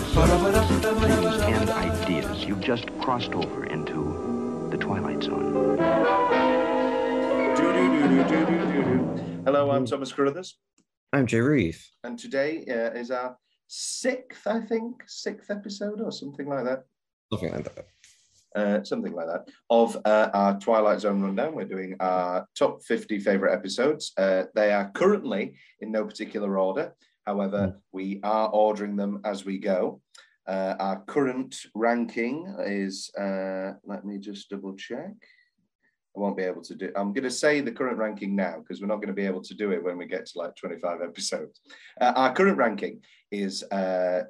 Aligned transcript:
Dreams 0.00 1.40
and 1.42 1.70
ideas. 1.70 2.44
You've 2.44 2.60
just 2.60 2.86
crossed 3.00 3.32
over 3.32 3.66
into 3.66 4.68
the 4.70 4.76
Twilight 4.78 5.22
Zone. 5.22 5.76
Hello, 9.44 9.70
I'm 9.70 9.84
Thomas 9.86 10.12
Carruthers, 10.12 10.58
I'm 11.12 11.26
Jay 11.26 11.40
Reeve. 11.40 11.84
and 12.04 12.18
today 12.18 12.64
uh, 12.68 12.96
is 12.98 13.10
our 13.10 13.36
sixth, 13.66 14.46
I 14.46 14.60
think, 14.60 15.02
sixth 15.06 15.50
episode 15.50 16.00
or 16.00 16.12
something 16.12 16.48
like 16.48 16.64
that. 16.64 16.84
Something 17.32 17.52
like 17.52 17.64
that. 17.74 17.86
Uh, 18.56 18.82
something 18.82 19.12
like 19.12 19.26
that, 19.26 19.48
of 19.68 19.96
uh, 20.04 20.30
our 20.32 20.58
Twilight 20.58 21.00
Zone 21.00 21.22
rundown. 21.22 21.54
We're 21.54 21.64
doing 21.64 21.96
our 22.00 22.46
top 22.56 22.82
50 22.82 23.18
favorite 23.20 23.52
episodes. 23.52 24.12
Uh, 24.16 24.44
they 24.54 24.72
are 24.72 24.90
currently 24.90 25.54
in 25.80 25.92
no 25.92 26.04
particular 26.04 26.58
order. 26.58 26.94
However, 27.26 27.78
we 27.92 28.20
are 28.22 28.48
ordering 28.48 28.96
them 28.96 29.20
as 29.24 29.44
we 29.44 29.58
go. 29.58 30.00
Uh, 30.46 30.74
our 30.80 31.00
current 31.02 31.56
ranking 31.74 32.52
is, 32.60 33.10
uh, 33.14 33.74
let 33.84 34.04
me 34.04 34.18
just 34.18 34.50
double 34.50 34.74
check. 34.74 35.12
I 36.16 36.20
won't 36.20 36.36
be 36.36 36.42
able 36.42 36.62
to 36.62 36.74
do. 36.74 36.90
I'm 36.96 37.12
going 37.12 37.24
to 37.24 37.30
say 37.30 37.60
the 37.60 37.70
current 37.70 37.98
ranking 37.98 38.34
now 38.34 38.56
because 38.58 38.80
we're 38.80 38.88
not 38.88 38.96
going 38.96 39.08
to 39.08 39.14
be 39.14 39.26
able 39.26 39.42
to 39.42 39.54
do 39.54 39.70
it 39.70 39.82
when 39.82 39.96
we 39.96 40.06
get 40.06 40.26
to 40.26 40.38
like 40.38 40.56
25 40.56 41.02
episodes. 41.04 41.60
Uh, 42.00 42.12
our 42.16 42.32
current 42.32 42.56
ranking 42.56 43.00
is 43.30 43.62
uh, 43.70 44.24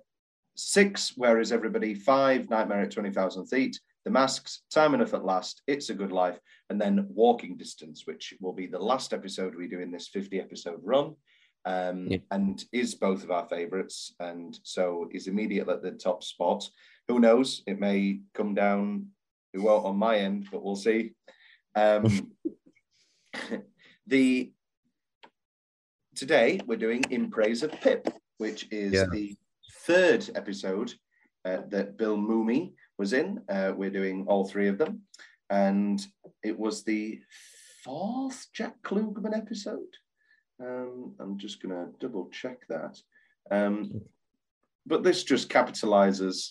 six, 0.57 1.15
where 1.17 1.41
is 1.41 1.53
everybody? 1.53 1.95
Five, 1.95 2.51
Nightmare 2.51 2.83
at 2.83 2.91
20,000 2.91 3.47
Feet, 3.47 3.81
The 4.05 4.11
Masks, 4.11 4.63
Time 4.73 4.95
Enough 4.95 5.15
at 5.15 5.25
Last, 5.25 5.63
It's 5.67 5.91
a 5.91 5.95
Good 5.95 6.13
Life, 6.13 6.39
and 6.71 6.81
then 6.81 7.07
Walking 7.11 7.57
Distance, 7.57 8.07
which 8.07 8.35
will 8.41 8.53
be 8.55 8.67
the 8.67 8.79
last 8.79 9.13
episode 9.13 9.55
we 9.55 9.69
do 9.69 9.81
in 9.81 9.91
this 9.91 10.09
50 10.09 10.41
episode 10.41 10.81
run. 10.83 11.15
Um, 11.67 12.07
Yeah. 12.09 12.19
And 12.31 12.65
is 12.73 12.95
both 12.95 13.23
of 13.25 13.31
our 13.31 13.47
favorites, 13.49 14.15
and 14.19 14.59
so 14.63 15.09
is 15.13 15.27
immediately 15.27 15.75
at 15.75 15.83
the 15.83 15.91
top 15.93 16.23
spot. 16.25 16.67
Who 17.09 17.21
knows? 17.21 17.63
It 17.67 17.79
may 17.79 18.21
come 18.33 18.55
down. 18.55 19.09
It 19.53 19.59
won't 19.59 19.85
on 19.85 19.97
my 19.97 20.17
end, 20.17 20.49
but 20.51 20.63
we'll 20.65 20.77
see. 20.77 21.13
Um, 21.75 22.33
the 24.07 24.53
today 26.15 26.61
we're 26.67 26.77
doing 26.77 27.05
in 27.11 27.31
praise 27.31 27.63
of 27.63 27.73
Pip, 27.81 28.09
which 28.39 28.67
is 28.71 28.93
Yeah. 28.95 29.07
the 29.13 29.37
third 29.83 30.29
episode 30.35 30.95
uh, 31.45 31.59
that 31.69 31.97
Bill 31.97 32.17
Mumy 32.17 32.73
was 33.01 33.15
in. 33.15 33.41
Uh, 33.49 33.73
we're 33.75 33.89
doing 33.89 34.27
all 34.29 34.45
three 34.45 34.69
of 34.69 34.77
them, 34.77 35.01
and 35.49 36.07
it 36.45 36.57
was 36.57 36.85
the 36.85 37.19
fourth 37.83 38.47
Jack 38.53 38.75
Klugman 38.83 39.35
episode. 39.35 39.95
Um, 40.63 41.15
I'm 41.19 41.39
just 41.39 41.63
going 41.63 41.75
to 41.75 41.91
double 41.99 42.29
check 42.29 42.59
that. 42.69 42.99
Um, 43.51 44.03
but 44.87 45.03
this 45.03 45.25
just 45.25 45.49
capitalizes 45.49 46.51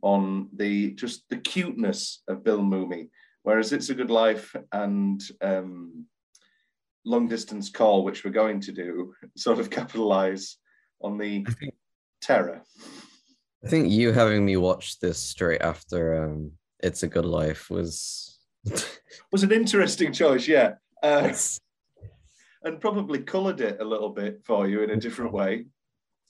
on 0.00 0.48
the 0.54 0.92
just 0.92 1.24
the 1.30 1.38
cuteness 1.38 2.22
of 2.28 2.44
Bill 2.44 2.60
Mumy, 2.60 3.10
whereas 3.42 3.72
it's 3.72 3.90
a 3.90 3.96
good 3.96 4.12
life 4.12 4.54
and 4.70 5.20
um, 5.42 6.06
long 7.04 7.26
distance 7.26 7.70
call, 7.70 8.04
which 8.04 8.22
we're 8.24 8.30
going 8.30 8.60
to 8.60 8.72
do, 8.72 9.14
sort 9.36 9.58
of 9.58 9.68
capitalize 9.68 10.58
on 11.00 11.18
the 11.18 11.44
terror. 12.20 12.62
I 13.64 13.68
think 13.68 13.90
you 13.90 14.12
having 14.12 14.44
me 14.44 14.56
watch 14.56 15.00
this 15.00 15.18
straight 15.18 15.62
after 15.62 16.24
um 16.24 16.52
It's 16.80 17.02
a 17.02 17.08
Good 17.08 17.24
Life 17.24 17.70
was 17.70 18.38
Was 19.32 19.42
an 19.42 19.52
interesting 19.52 20.12
choice, 20.12 20.48
yeah, 20.48 20.74
uh, 21.02 21.32
and 22.62 22.80
probably 22.80 23.20
coloured 23.20 23.60
it 23.60 23.80
a 23.80 23.84
little 23.84 24.10
bit 24.10 24.40
for 24.44 24.68
you 24.68 24.82
in 24.82 24.90
a 24.90 24.96
different 24.96 25.32
way. 25.32 25.66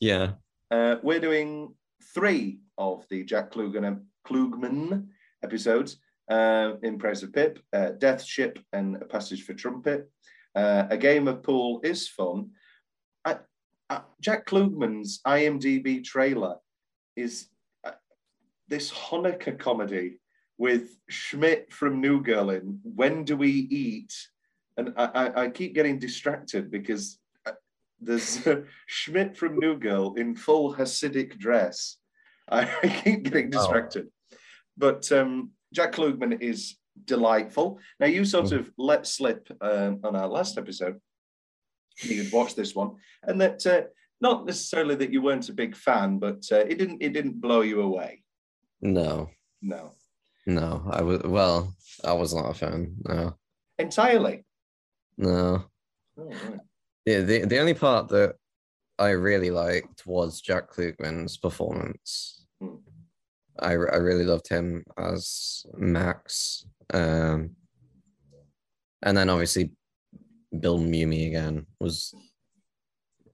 yeah. 0.01 0.33
Uh, 0.71 0.97
we're 1.03 1.21
doing 1.21 1.75
three 2.15 2.59
of 2.77 3.07
the 3.09 3.25
Jack 3.25 3.51
Klugman, 3.53 4.03
Klugman 4.27 5.07
episodes 5.43 5.97
uh, 6.31 6.73
in 6.83 6.99
Praise 6.99 7.23
of 7.23 7.33
Pip, 7.33 7.59
uh, 7.73 7.93
Death 7.93 8.23
Ship, 8.23 8.59
and 8.75 8.97
A 8.97 9.07
Passage 9.07 9.45
for 9.45 9.55
Trumpet. 9.55 10.11
Uh, 10.55 10.85
a 10.91 10.99
game 10.99 11.27
of 11.27 11.43
pool 11.43 11.81
is 11.83 12.07
fun. 12.07 12.51
I, 13.25 13.39
I, 13.89 14.03
Jack 14.21 14.45
Klugman's 14.47 15.21
IMDb 15.27 16.05
trailer 16.05 16.57
is 17.19 17.49
uh, 17.85 17.93
this 18.69 18.91
Hanukkah 18.91 19.59
comedy 19.59 20.21
with 20.57 20.97
Schmidt 21.09 21.73
from 21.73 22.01
New 22.01 22.23
Girl 22.23 22.51
in 22.51 22.81
When 22.83 23.25
Do 23.25 23.37
We 23.37 23.51
Eat? 23.51 24.15
And 24.77 24.95
I, 24.97 25.05
I, 25.05 25.43
I 25.45 25.49
keep 25.51 25.75
getting 25.75 25.99
distracted 25.99 26.71
because 26.71 27.19
uh, 27.47 27.53
there's 28.01 28.47
Schmidt 28.87 29.37
from 29.37 29.59
New 29.59 29.77
Girl 29.77 30.15
in 30.15 30.35
full 30.35 30.75
Hasidic 30.75 31.39
dress. 31.39 31.97
I, 32.51 32.63
I 32.83 32.89
keep 32.89 33.25
getting 33.25 33.51
distracted. 33.51 34.09
But 34.77 35.11
um, 35.13 35.51
Jack 35.73 35.93
Klugman 35.93 36.41
is 36.41 36.77
delightful. 37.05 37.79
Now, 38.01 38.07
you 38.07 38.25
sort 38.25 38.53
of 38.53 38.71
let 38.79 39.07
slip 39.07 39.49
um, 39.61 40.01
on 40.05 40.15
our 40.17 40.29
last 40.29 40.59
episode, 40.59 41.01
you 42.03 42.23
had 42.23 42.33
watched 42.33 42.57
this 42.57 42.75
one, 42.75 42.93
and 43.25 43.41
that 43.41 43.67
uh, 43.67 43.83
not 44.21 44.47
necessarily 44.47 44.95
that 44.97 45.13
you 45.13 45.23
weren't 45.23 45.49
a 45.49 45.53
big 45.53 45.77
fan, 45.77 46.19
but 46.19 46.45
uh, 46.51 46.57
it 46.57 46.79
didn't 46.79 47.03
it 47.03 47.13
didn't 47.13 47.41
blow 47.41 47.61
you 47.63 47.83
away. 47.83 48.23
No, 48.81 49.31
No, 49.63 49.93
no. 50.47 50.89
I 50.91 51.03
was 51.03 51.23
well, 51.23 51.75
I 52.05 52.13
was 52.13 52.35
not 52.35 52.51
a 52.51 52.55
fan. 52.55 52.95
No, 53.05 53.35
entirely. 53.79 54.45
no. 55.17 55.65
Oh, 56.19 56.25
right. 56.25 56.61
Yeah, 57.07 57.21
the, 57.21 57.45
the 57.47 57.59
only 57.59 57.75
part 57.75 58.09
that 58.09 58.35
I 58.99 59.11
really 59.11 59.51
liked 59.51 60.07
was 60.07 60.41
Jack 60.41 60.71
Klugman's 60.71 61.37
performance. 61.37 62.45
Hmm. 62.61 62.77
I, 63.61 63.71
I 63.71 63.97
really 63.97 64.25
loved 64.25 64.49
him 64.49 64.85
as 64.99 65.65
Max. 65.77 66.67
Um, 66.93 67.51
and 69.03 69.17
then 69.17 69.31
obviously 69.31 69.71
Bill 70.59 70.79
Mumy 70.79 71.29
again 71.29 71.67
was 71.81 72.15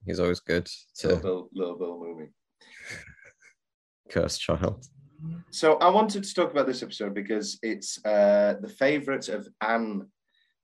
he's 0.07 0.21
always 0.21 0.41
good 0.41 0.69
Little 1.03 1.17
to 1.17 1.23
Bill, 1.23 1.49
little 1.53 1.79
Bill 1.79 2.01
Mumy. 2.01 2.29
curse 4.11 4.39
child. 4.39 4.87
So 5.51 5.77
I 5.77 5.89
wanted 5.89 6.25
to 6.25 6.35
talk 6.35 6.51
about 6.51 6.67
this 6.67 6.83
episode 6.83 7.15
because 7.15 7.59
it's 7.63 8.05
uh, 8.05 8.55
the 8.61 8.69
favourite 8.69 9.29
of 9.29 9.49
Anne 9.61 10.09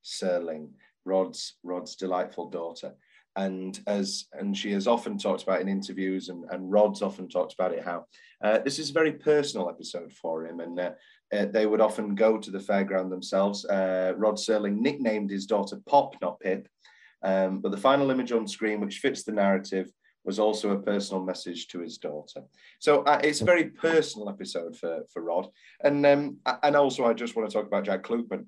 Serling, 0.04 0.70
Rod's 1.04 1.56
Rod's 1.62 1.96
delightful 1.96 2.50
daughter, 2.50 2.92
and 3.36 3.80
as 3.86 4.26
and 4.32 4.56
she 4.56 4.72
has 4.72 4.86
often 4.86 5.16
talked 5.16 5.42
about 5.42 5.60
in 5.60 5.68
interviews, 5.68 6.28
and, 6.28 6.44
and 6.50 6.70
Rod's 6.70 7.00
often 7.00 7.28
talked 7.28 7.54
about 7.54 7.72
it 7.72 7.84
how 7.84 8.04
uh, 8.42 8.58
this 8.58 8.78
is 8.78 8.90
a 8.90 8.94
very 8.94 9.12
personal 9.12 9.70
episode 9.70 10.12
for 10.12 10.46
him, 10.46 10.60
and 10.60 10.78
uh, 10.78 10.90
uh, 11.32 11.46
they 11.46 11.66
would 11.66 11.80
often 11.80 12.14
go 12.14 12.36
to 12.38 12.50
the 12.50 12.58
fairground 12.58 13.10
themselves. 13.10 13.64
Uh, 13.64 14.12
Rod 14.16 14.36
Serling 14.36 14.78
nicknamed 14.78 15.30
his 15.30 15.46
daughter 15.46 15.78
Pop, 15.86 16.16
not 16.20 16.40
Pip, 16.40 16.68
um, 17.22 17.60
but 17.60 17.70
the 17.70 17.78
final 17.78 18.10
image 18.10 18.32
on 18.32 18.46
screen, 18.46 18.80
which 18.80 18.98
fits 18.98 19.22
the 19.22 19.32
narrative, 19.32 19.90
was 20.24 20.38
also 20.38 20.70
a 20.70 20.82
personal 20.82 21.24
message 21.24 21.68
to 21.68 21.80
his 21.80 21.98
daughter. 21.98 22.42
So 22.78 23.02
uh, 23.02 23.20
it's 23.24 23.40
a 23.40 23.46
very 23.46 23.64
personal 23.70 24.28
episode 24.28 24.76
for 24.76 25.04
for 25.12 25.22
Rod, 25.22 25.48
and 25.82 26.04
um, 26.06 26.38
and 26.62 26.76
also 26.76 27.04
I 27.04 27.14
just 27.14 27.36
want 27.36 27.48
to 27.48 27.54
talk 27.54 27.66
about 27.66 27.84
Jack 27.84 28.02
Klugman 28.04 28.46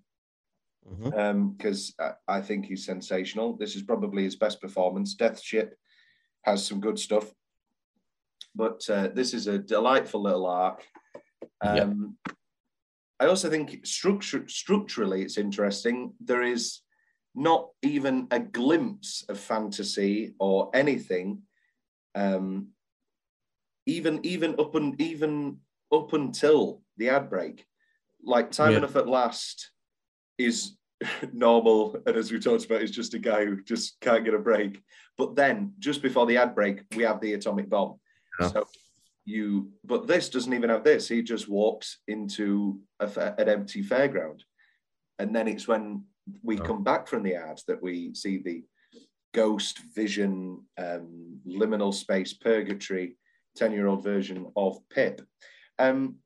because 1.57 1.95
I, 1.99 2.13
I 2.29 2.41
think 2.41 2.67
he's 2.67 2.85
sensational. 2.85 3.57
This 3.57 3.77
is 3.77 3.83
probably 3.83 4.25
his 4.25 4.37
best 4.37 4.61
performance. 4.61 5.15
Death 5.15 5.41
Ship 5.41 5.75
has 6.43 6.67
some 6.67 6.81
good 6.81 6.99
stuff, 6.99 7.33
but 8.55 8.83
uh, 8.91 9.09
this 9.15 9.33
is 9.33 9.47
a 9.47 9.59
delightful 9.59 10.23
little 10.23 10.47
arc. 10.47 10.83
Yeah. 11.63 11.83
Um, 11.83 12.17
I 13.21 13.27
also 13.27 13.49
think 13.49 13.87
structure, 13.87 14.45
structurally 14.49 15.23
it's 15.23 15.39
interesting. 15.39 16.13
There 16.19 16.43
is 16.43 16.81
not 17.35 17.71
even 17.83 18.27
a 18.31 18.39
glimpse 18.39 19.25
of 19.29 19.39
fantasy 19.39 20.35
or 20.39 20.71
anything, 20.75 21.43
um, 22.15 22.69
even 23.87 24.25
even 24.25 24.55
up 24.59 24.75
and 24.75 25.01
even 25.01 25.59
up 25.93 26.13
until 26.13 26.83
the 26.97 27.09
ad 27.09 27.29
break. 27.31 27.67
Like 28.23 28.51
time 28.51 28.73
Yeah. 28.73 28.79
enough 28.79 28.97
at 28.97 29.09
last 29.09 29.71
is 30.39 30.77
normal, 31.33 31.97
and 32.07 32.17
as 32.17 32.31
we 32.31 32.39
talked 32.39 32.65
about, 32.65 32.83
is 32.83 32.91
just 32.91 33.15
a 33.15 33.19
guy 33.19 33.45
who 33.45 33.63
just 33.63 33.99
can't 34.01 34.25
get 34.25 34.35
a 34.35 34.39
break. 34.39 34.81
But 35.19 35.35
then, 35.35 35.75
just 35.79 36.01
before 36.03 36.27
the 36.27 36.37
ad 36.37 36.55
break, 36.55 36.83
we 36.95 37.03
have 37.03 37.21
the 37.21 37.35
atomic 37.35 37.69
bomb. 37.69 37.99
Yeah. 38.41 38.49
So 38.49 38.69
you, 39.25 39.73
but 39.85 40.07
this 40.07 40.29
doesn't 40.29 40.53
even 40.53 40.71
have 40.71 40.85
this. 40.85 41.09
He 41.09 41.23
just 41.23 41.49
walks 41.49 41.99
into 42.07 42.81
a, 43.01 43.35
an 43.39 43.49
empty 43.49 43.83
fairground, 43.83 44.41
and 45.19 45.35
then 45.35 45.49
it's 45.49 45.67
when 45.67 46.05
we 46.43 46.59
Oh. 46.59 46.63
come 46.63 46.83
back 46.85 47.07
from 47.09 47.23
the 47.23 47.35
ad 47.35 47.61
that 47.67 47.83
we 47.83 48.15
see 48.15 48.39
the 48.39 48.65
ghost 49.33 49.79
vision, 49.95 50.67
um, 50.79 51.41
liminal 51.47 51.93
space, 51.93 52.33
purgatory, 52.35 53.17
ten-year-old 53.57 54.03
version 54.03 54.51
of 54.57 54.79
Pip. 54.89 55.23
Um, 55.79 56.19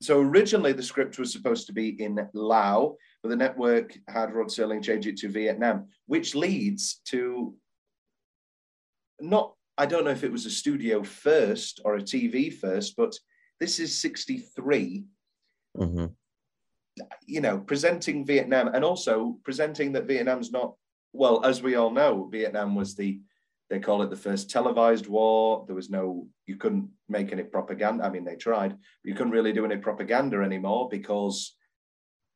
so 0.00 0.20
originally 0.20 0.72
the 0.72 0.82
script 0.82 1.18
was 1.18 1.32
supposed 1.32 1.66
to 1.66 1.72
be 1.72 2.00
in 2.02 2.28
Lao, 2.32 2.96
but 3.22 3.30
the 3.30 3.36
network 3.36 3.98
had 4.08 4.32
Rod 4.32 4.46
Serling 4.46 4.82
change 4.82 5.06
it 5.06 5.16
to 5.18 5.28
Vietnam, 5.28 5.88
which 6.06 6.34
leads 6.36 7.00
to 7.06 7.56
not, 9.20 9.54
I 9.76 9.86
don't 9.86 10.04
know 10.04 10.10
if 10.10 10.22
it 10.22 10.30
was 10.32 10.46
a 10.46 10.50
studio 10.50 11.02
first 11.02 11.80
or 11.84 11.96
a 11.96 12.02
TV 12.02 12.52
first, 12.52 12.94
but 12.96 13.12
this 13.58 13.80
is 13.80 14.00
63. 14.00 15.04
hmm 15.76 16.06
You 17.26 17.40
know, 17.40 17.58
presenting 17.58 18.24
Vietnam 18.24 18.68
and 18.68 18.84
also 18.84 19.38
presenting 19.44 19.92
that 19.92 20.06
Vietnam's 20.06 20.50
not, 20.50 20.74
well, 21.12 21.44
as 21.44 21.62
we 21.62 21.74
all 21.74 21.90
know, 21.90 22.28
Vietnam 22.30 22.74
was 22.74 22.94
the, 22.94 23.20
they 23.70 23.78
call 23.78 24.02
it 24.02 24.10
the 24.10 24.16
first 24.16 24.50
televised 24.50 25.06
war. 25.06 25.64
There 25.66 25.76
was 25.76 25.90
no, 25.90 26.26
you 26.46 26.56
couldn't 26.56 26.88
make 27.08 27.32
any 27.32 27.42
propaganda. 27.42 28.04
I 28.04 28.10
mean, 28.10 28.24
they 28.24 28.36
tried, 28.36 28.70
but 28.70 29.08
you 29.08 29.14
couldn't 29.14 29.32
really 29.32 29.52
do 29.52 29.64
any 29.64 29.76
propaganda 29.76 30.40
anymore 30.42 30.88
because 30.90 31.54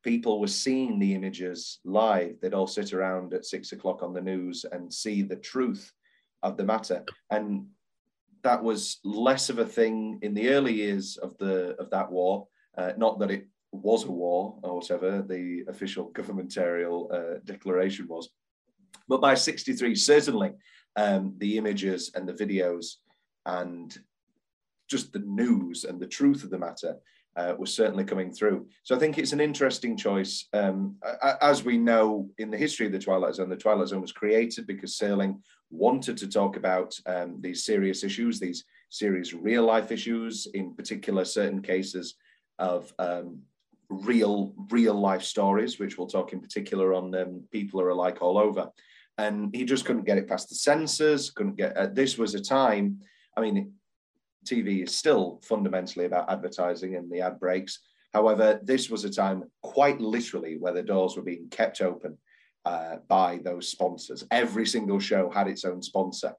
people 0.03 0.39
were 0.39 0.47
seeing 0.47 0.99
the 0.99 1.15
images 1.15 1.79
live. 1.85 2.39
They'd 2.41 2.53
all 2.53 2.67
sit 2.67 2.93
around 2.93 3.33
at 3.33 3.45
six 3.45 3.71
o'clock 3.71 4.03
on 4.03 4.13
the 4.13 4.21
news 4.21 4.65
and 4.71 4.93
see 4.93 5.21
the 5.23 5.37
truth 5.37 5.91
of 6.43 6.57
the 6.57 6.65
matter. 6.65 7.03
And 7.29 7.67
that 8.43 8.61
was 8.61 8.99
less 9.03 9.49
of 9.49 9.59
a 9.59 9.65
thing 9.65 10.19
in 10.21 10.33
the 10.33 10.49
early 10.49 10.73
years 10.73 11.17
of 11.17 11.37
the 11.37 11.75
of 11.79 11.89
that 11.91 12.11
war. 12.11 12.47
Uh, 12.77 12.91
not 12.97 13.17
that 13.19 13.31
it 13.31 13.47
was 13.73 14.03
a 14.03 14.11
war 14.11 14.57
or 14.63 14.75
whatever 14.75 15.21
the 15.21 15.63
official 15.67 16.11
governmentarial 16.13 17.11
uh, 17.13 17.39
declaration 17.45 18.07
was, 18.07 18.29
but 19.07 19.21
by 19.21 19.33
'63 19.33 19.95
certainly 19.95 20.51
um, 20.95 21.33
the 21.37 21.57
images 21.57 22.11
and 22.15 22.27
the 22.27 22.33
videos 22.33 22.95
and 23.45 23.97
just 24.87 25.11
the 25.11 25.19
news 25.19 25.85
and 25.85 25.99
the 25.99 26.07
truth 26.07 26.43
of 26.43 26.49
the 26.49 26.57
matter 26.57 26.97
uh, 27.35 27.55
was 27.57 27.73
certainly 27.73 28.03
coming 28.03 28.31
through. 28.31 28.67
So 28.83 28.95
I 28.95 28.99
think 28.99 29.17
it's 29.17 29.33
an 29.33 29.39
interesting 29.39 29.97
choice. 29.97 30.47
Um, 30.53 30.97
as 31.41 31.63
we 31.63 31.77
know 31.77 32.29
in 32.37 32.51
the 32.51 32.57
history 32.57 32.85
of 32.85 32.91
the 32.91 32.99
Twilight 32.99 33.35
Zone, 33.35 33.49
the 33.49 33.55
Twilight 33.55 33.87
Zone 33.87 34.01
was 34.01 34.11
created 34.11 34.67
because 34.67 34.97
Serling 34.97 35.39
wanted 35.71 36.17
to 36.17 36.27
talk 36.27 36.57
about 36.57 36.93
um, 37.07 37.37
these 37.41 37.65
serious 37.65 38.03
issues, 38.03 38.39
these 38.39 38.65
serious 38.89 39.33
real 39.33 39.63
life 39.65 39.91
issues, 39.91 40.47
in 40.53 40.75
particular, 40.75 41.25
certain 41.25 41.61
cases 41.61 42.15
of 42.59 42.93
um, 42.99 43.39
real 43.89 44.53
real 44.69 44.95
life 44.95 45.23
stories, 45.23 45.79
which 45.79 45.97
we'll 45.97 46.07
talk 46.07 46.33
in 46.33 46.39
particular 46.39 46.93
on 46.93 47.13
um, 47.15 47.43
People 47.51 47.81
Are 47.81 47.89
Alike 47.89 48.21
All 48.21 48.37
Over. 48.37 48.69
And 49.17 49.53
he 49.53 49.63
just 49.63 49.85
couldn't 49.85 50.05
get 50.05 50.17
it 50.17 50.27
past 50.27 50.49
the 50.49 50.55
censors, 50.55 51.29
couldn't 51.29 51.55
get, 51.55 51.77
uh, 51.77 51.87
this 51.87 52.17
was 52.17 52.33
a 52.33 52.41
time, 52.41 52.99
I 53.37 53.41
mean, 53.41 53.73
TV 54.45 54.83
is 54.83 54.95
still 54.95 55.39
fundamentally 55.43 56.05
about 56.05 56.29
advertising 56.29 56.95
and 56.95 57.11
the 57.11 57.21
ad 57.21 57.39
breaks. 57.39 57.79
However, 58.13 58.59
this 58.63 58.89
was 58.89 59.05
a 59.05 59.09
time 59.09 59.43
quite 59.61 59.99
literally 59.99 60.57
where 60.57 60.73
the 60.73 60.83
doors 60.83 61.15
were 61.15 61.23
being 61.23 61.47
kept 61.49 61.81
open 61.81 62.17
uh, 62.65 62.97
by 63.07 63.39
those 63.43 63.69
sponsors. 63.69 64.25
Every 64.31 64.65
single 64.65 64.99
show 64.99 65.29
had 65.29 65.47
its 65.47 65.65
own 65.65 65.81
sponsor. 65.81 66.33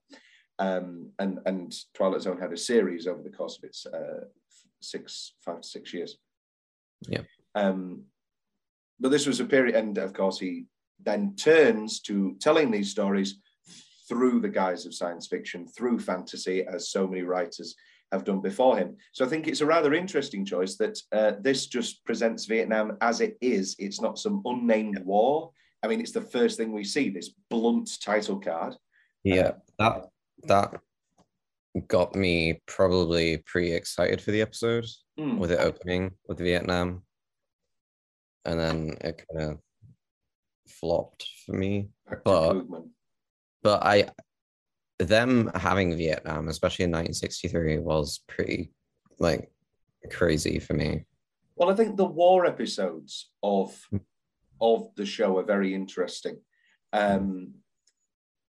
Um, 0.59 1.11
and, 1.19 1.41
and 1.47 1.75
Twilight 1.95 2.23
Zone 2.23 2.41
had 2.41 2.53
a 2.53 2.57
series 2.57 3.07
over 3.07 3.23
the 3.23 3.31
course 3.31 3.59
of 3.59 3.65
its 3.65 3.87
uh, 3.87 4.27
six, 4.81 5.35
five 5.45 5.63
to 5.63 5.69
six 5.69 5.93
years. 5.93 6.19
Yeah. 7.09 7.23
Um, 7.55 8.05
but 9.01 9.11
this 9.11 9.27
was 9.27 9.41
a 9.41 9.45
period, 9.45 9.75
and 9.75 9.99
of 9.99 10.13
course, 10.13 10.39
he 10.39 10.67
then 11.03 11.35
turns 11.37 12.01
to 12.01 12.37
telling 12.41 12.71
these 12.71 12.91
stories 12.91 13.39
through 14.09 14.41
the 14.41 14.49
guise 14.49 14.87
of 14.87 14.95
science 14.95 15.27
fiction, 15.27 15.67
through 15.67 15.99
fantasy, 15.99 16.65
as 16.67 16.91
so 16.91 17.07
many 17.07 17.23
writers 17.23 17.75
have 18.13 18.25
done 18.25 18.41
before 18.41 18.77
him. 18.77 18.97
So 19.13 19.25
I 19.25 19.29
think 19.29 19.49
it's 19.49 19.61
a 19.61 19.67
rather 19.67 19.95
interesting 19.95 20.45
choice 20.45 20.77
that 20.77 20.99
uh, 21.13 21.33
this 21.41 21.67
just 21.67 22.05
presents 22.05 22.47
Vietnam 22.47 22.97
as 23.01 23.21
it 23.21 23.37
is. 23.41 23.75
It's 23.79 24.01
not 24.01 24.19
some 24.19 24.43
unnamed 24.45 25.01
war. 25.05 25.51
I 25.83 25.89
mean, 25.89 26.01
it's 26.01 26.13
the 26.13 26.21
first 26.21 26.57
thing 26.57 26.73
we 26.73 26.85
see 26.85 27.11
this 27.11 27.31
blunt 27.51 27.91
title 28.03 28.41
card. 28.41 28.75
Yeah, 29.23 29.53
that 29.79 30.07
that 30.45 30.81
got 31.89 32.15
me 32.15 32.61
probably 32.67 33.39
pretty 33.47 33.73
excited 33.73 34.21
for 34.21 34.31
the 34.31 34.41
episode 34.43 34.87
Mm. 35.19 35.39
with 35.39 35.53
it 35.53 35.61
opening 35.61 36.11
with 36.27 36.39
Vietnam, 36.39 37.05
and 38.45 38.59
then 38.59 38.97
it 39.01 39.25
kind 39.33 39.51
of 39.53 39.59
flopped 40.69 41.25
for 41.47 41.53
me. 41.53 41.89
But 42.25 42.65
but 43.63 43.83
I 43.85 44.09
them 44.99 45.51
having 45.55 45.97
Vietnam, 45.97 46.49
especially 46.49 46.85
in 46.87 46.91
1963, 46.91 47.79
was 47.79 48.21
pretty 48.27 48.73
like 49.21 49.51
crazy 50.11 50.59
for 50.59 50.75
me. 50.75 51.05
Well, 51.57 51.71
I 51.71 51.75
think 51.75 51.97
the 51.97 52.05
war 52.05 52.45
episodes 52.45 53.31
of 53.43 53.81
of 54.61 54.95
the 54.97 55.07
show 55.07 55.39
are 55.39 55.45
very 55.45 55.75
interesting. 55.75 56.41
Um, 56.93 57.55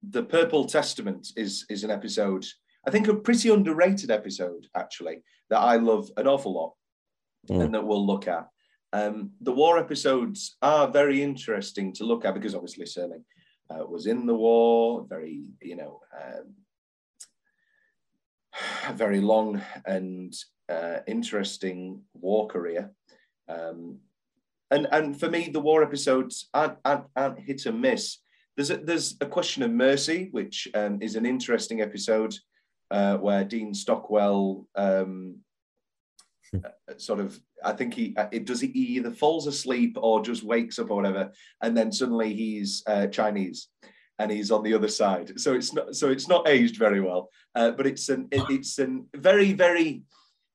the 0.02 0.24
Purple 0.24 0.66
Testament 0.66 1.28
is 1.36 1.66
is 1.70 1.84
an 1.84 1.92
episode, 1.92 2.46
I 2.88 2.92
think, 2.92 3.08
a 3.08 3.16
pretty 3.16 3.50
underrated 3.50 4.12
episode 4.12 4.68
actually 4.76 5.24
that 5.50 5.60
I 5.60 5.78
love 5.78 6.10
an 6.18 6.28
awful 6.28 6.54
lot, 6.54 6.74
Mm. 7.50 7.64
and 7.64 7.74
that 7.76 7.86
we'll 7.86 8.06
look 8.06 8.28
at. 8.28 8.48
Um, 8.92 9.32
the 9.42 9.52
war 9.52 9.78
episodes 9.78 10.56
are 10.62 10.88
very 10.88 11.22
interesting 11.22 11.94
to 11.94 12.06
look 12.06 12.26
at 12.26 12.34
because 12.34 12.56
obviously 12.56 12.86
Serling 12.86 13.24
uh, 13.70 13.86
was 13.86 14.08
in 14.08 14.26
the 14.26 14.34
war, 14.36 15.06
very 15.08 15.52
you 15.62 15.76
know. 15.76 16.02
Um, 16.14 16.56
a 18.88 18.94
very 18.94 19.20
long 19.20 19.62
and 19.86 20.34
uh, 20.70 21.00
interesting 21.08 22.02
war 22.14 22.48
career. 22.48 22.92
Um, 23.48 24.00
and 24.72 24.88
and 24.92 25.20
for 25.20 25.30
me, 25.30 25.50
the 25.50 25.60
war 25.60 25.84
episodes 25.84 26.50
aren't, 26.54 26.78
aren't, 26.84 27.06
aren't 27.16 27.40
hit 27.40 27.66
and 27.66 27.82
miss. 27.82 28.20
There's 28.56 28.72
a, 28.72 28.78
there's 28.78 29.18
a 29.22 29.26
question 29.26 29.64
of 29.64 29.72
mercy, 29.72 30.30
which 30.32 30.68
um, 30.74 31.02
is 31.02 31.16
an 31.16 31.26
interesting 31.26 31.82
episode 31.82 32.34
uh, 32.92 33.18
where 33.18 33.44
Dean 33.44 33.74
Stockwell 33.74 34.68
um, 34.76 35.38
uh, 36.54 36.70
sort 36.98 37.20
of 37.20 37.40
I 37.64 37.74
think 37.74 37.94
he 37.94 38.16
uh, 38.18 38.28
it 38.32 38.46
does 38.46 38.62
he 38.62 38.68
either 38.68 39.12
falls 39.12 39.48
asleep 39.48 39.98
or 40.00 40.22
just 40.24 40.44
wakes 40.44 40.80
up 40.80 40.92
or 40.92 40.96
whatever, 40.98 41.32
and 41.62 41.76
then 41.76 41.92
suddenly 41.92 42.34
he's 42.34 42.84
uh, 42.88 43.08
Chinese 43.08 43.70
and 44.20 44.32
he's 44.32 44.52
on 44.52 44.64
the 44.64 44.74
other 44.74 44.88
side. 44.88 45.40
So 45.40 45.54
it's 45.54 45.74
not 45.74 45.96
so 45.96 46.10
it's 46.10 46.28
not 46.28 46.48
aged 46.48 46.78
very 46.78 47.02
well, 47.02 47.30
uh, 47.56 47.72
but 47.72 47.88
it's 47.88 48.10
an 48.10 48.28
it, 48.32 48.44
it's 48.50 48.78
an 48.80 49.08
very 49.16 49.54
very 49.54 50.04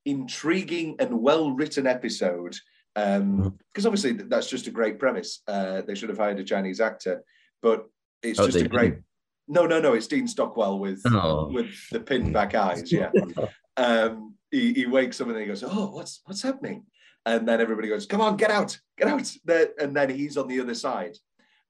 intriguing 0.07 0.97
and 0.99 1.21
well 1.21 1.53
written 1.53 1.87
episode. 1.87 2.57
Um, 2.97 3.59
because 3.73 3.87
obviously 3.87 4.13
that's 4.13 4.49
just 4.49 4.67
a 4.67 4.71
great 4.71 4.99
premise. 4.99 5.43
Uh, 5.47 5.83
they 5.83 5.95
should 5.95 6.09
have 6.09 6.19
hired 6.19 6.41
a 6.41 6.45
Chinese 6.45 6.81
actor, 6.81 7.23
but 7.63 7.87
it's 8.23 8.39
Oh, 8.39 8.47
just 8.47 8.59
a 8.59 8.69
great. 8.69 8.91
didn't? 8.91 9.05
No, 9.51 9.67
no, 9.67 9.81
no. 9.81 9.95
It's 9.95 10.07
Dean 10.07 10.27
Stockwell 10.29 10.79
with 10.79 11.03
Oh. 11.07 11.51
with 11.53 11.75
the 11.91 11.99
pinned 12.01 12.33
back 12.33 12.55
eyes. 12.55 12.91
Yeah. 12.93 13.11
um, 13.77 14.35
he, 14.51 14.73
he 14.73 14.87
wakes 14.87 15.21
up 15.21 15.27
and 15.27 15.35
then 15.37 15.43
he 15.43 15.49
goes, 15.49 15.65
"Oh, 15.67 15.91
what's 15.91 16.21
what's 16.25 16.43
happening?" 16.43 16.85
And 17.27 17.47
then 17.47 17.61
everybody 17.61 17.89
goes, 17.89 18.07
"Come 18.07 18.21
on, 18.21 18.37
get 18.37 18.51
out, 18.51 18.79
get 18.97 19.09
out!" 19.09 19.31
There- 19.45 19.73
And 19.81 19.95
then 19.95 20.09
he's 20.11 20.37
on 20.37 20.47
the 20.49 20.61
other 20.61 20.75
side 20.75 21.17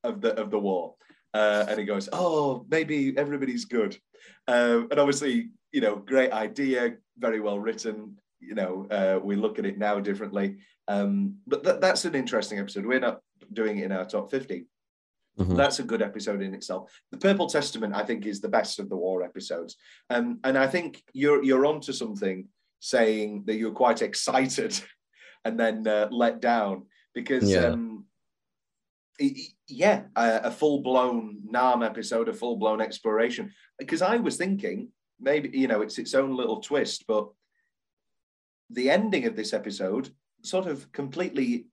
of 0.04 0.20
the 0.20 0.38
of 0.40 0.50
the 0.50 0.58
war, 0.58 0.94
uh, 1.34 1.64
and 1.68 1.78
he 1.80 1.84
goes, 1.86 2.08
"Oh, 2.12 2.66
maybe 2.70 3.16
everybody's 3.16 3.64
good." 3.64 3.96
Um, 4.46 4.88
and 4.90 5.00
obviously, 5.00 5.50
you 5.72 5.80
know, 5.80 5.96
great 5.96 6.32
idea, 6.32 6.96
very 7.18 7.40
well 7.40 7.58
written. 7.58 8.16
You 8.40 8.54
know, 8.54 8.86
uh, 8.90 9.18
we 9.22 9.36
look 9.36 9.58
at 9.58 9.66
it 9.66 9.78
now 9.78 10.00
differently, 10.00 10.58
um, 10.88 11.36
but 11.46 11.64
th- 11.64 11.80
that's 11.80 12.04
an 12.04 12.14
interesting 12.14 12.58
episode. 12.58 12.86
We're 12.86 13.00
not 13.00 13.20
doing 13.52 13.78
it 13.78 13.84
in 13.84 13.92
our 13.92 14.04
top 14.06 14.30
fifty. 14.30 14.66
Mhm. 15.40 15.56
That's 15.56 15.78
a 15.78 15.84
good 15.84 16.02
episode 16.02 16.42
in 16.42 16.54
itself. 16.54 17.00
The 17.10 17.18
Purple 17.18 17.48
Testament, 17.48 17.94
I 17.94 18.04
think, 18.04 18.26
is 18.26 18.40
the 18.40 18.48
best 18.48 18.78
of 18.78 18.88
the 18.88 18.96
war 18.96 19.22
episodes, 19.22 19.76
um, 20.10 20.38
and 20.44 20.56
I 20.58 20.66
think 20.66 21.02
you're 21.14 21.42
you're 21.42 21.66
onto 21.66 21.92
something 21.92 22.48
saying 22.80 23.44
that 23.46 23.56
you're 23.56 23.72
quite 23.84 24.02
excited 24.02 24.72
and 25.44 25.58
then 25.58 25.86
uh, 25.86 26.08
let 26.10 26.40
down 26.40 26.86
because 27.14 27.50
Yeah. 27.50 27.66
um, 27.72 28.06
y- 29.20 29.34
yeah, 29.68 30.04
a, 30.16 30.40
a 30.44 30.50
full 30.50 30.80
blown 30.82 31.40
Nam 31.50 31.82
episode, 31.82 32.28
a 32.28 32.34
full 32.34 32.56
blown 32.56 32.80
exploration. 32.80 33.52
Because 33.78 34.02
I 34.02 34.16
was 34.16 34.36
thinking 34.36 34.92
maybe 35.18 35.48
you 35.58 35.68
know 35.68 35.80
it's 35.82 35.98
its 35.98 36.14
own 36.14 36.36
little 36.36 36.60
twist, 36.60 37.06
but 37.06 37.28
the 38.70 38.90
ending 38.90 39.24
of 39.26 39.36
this 39.36 39.52
episode 39.52 40.10
sort 40.42 40.66
of 40.66 40.90
completely 40.92 41.66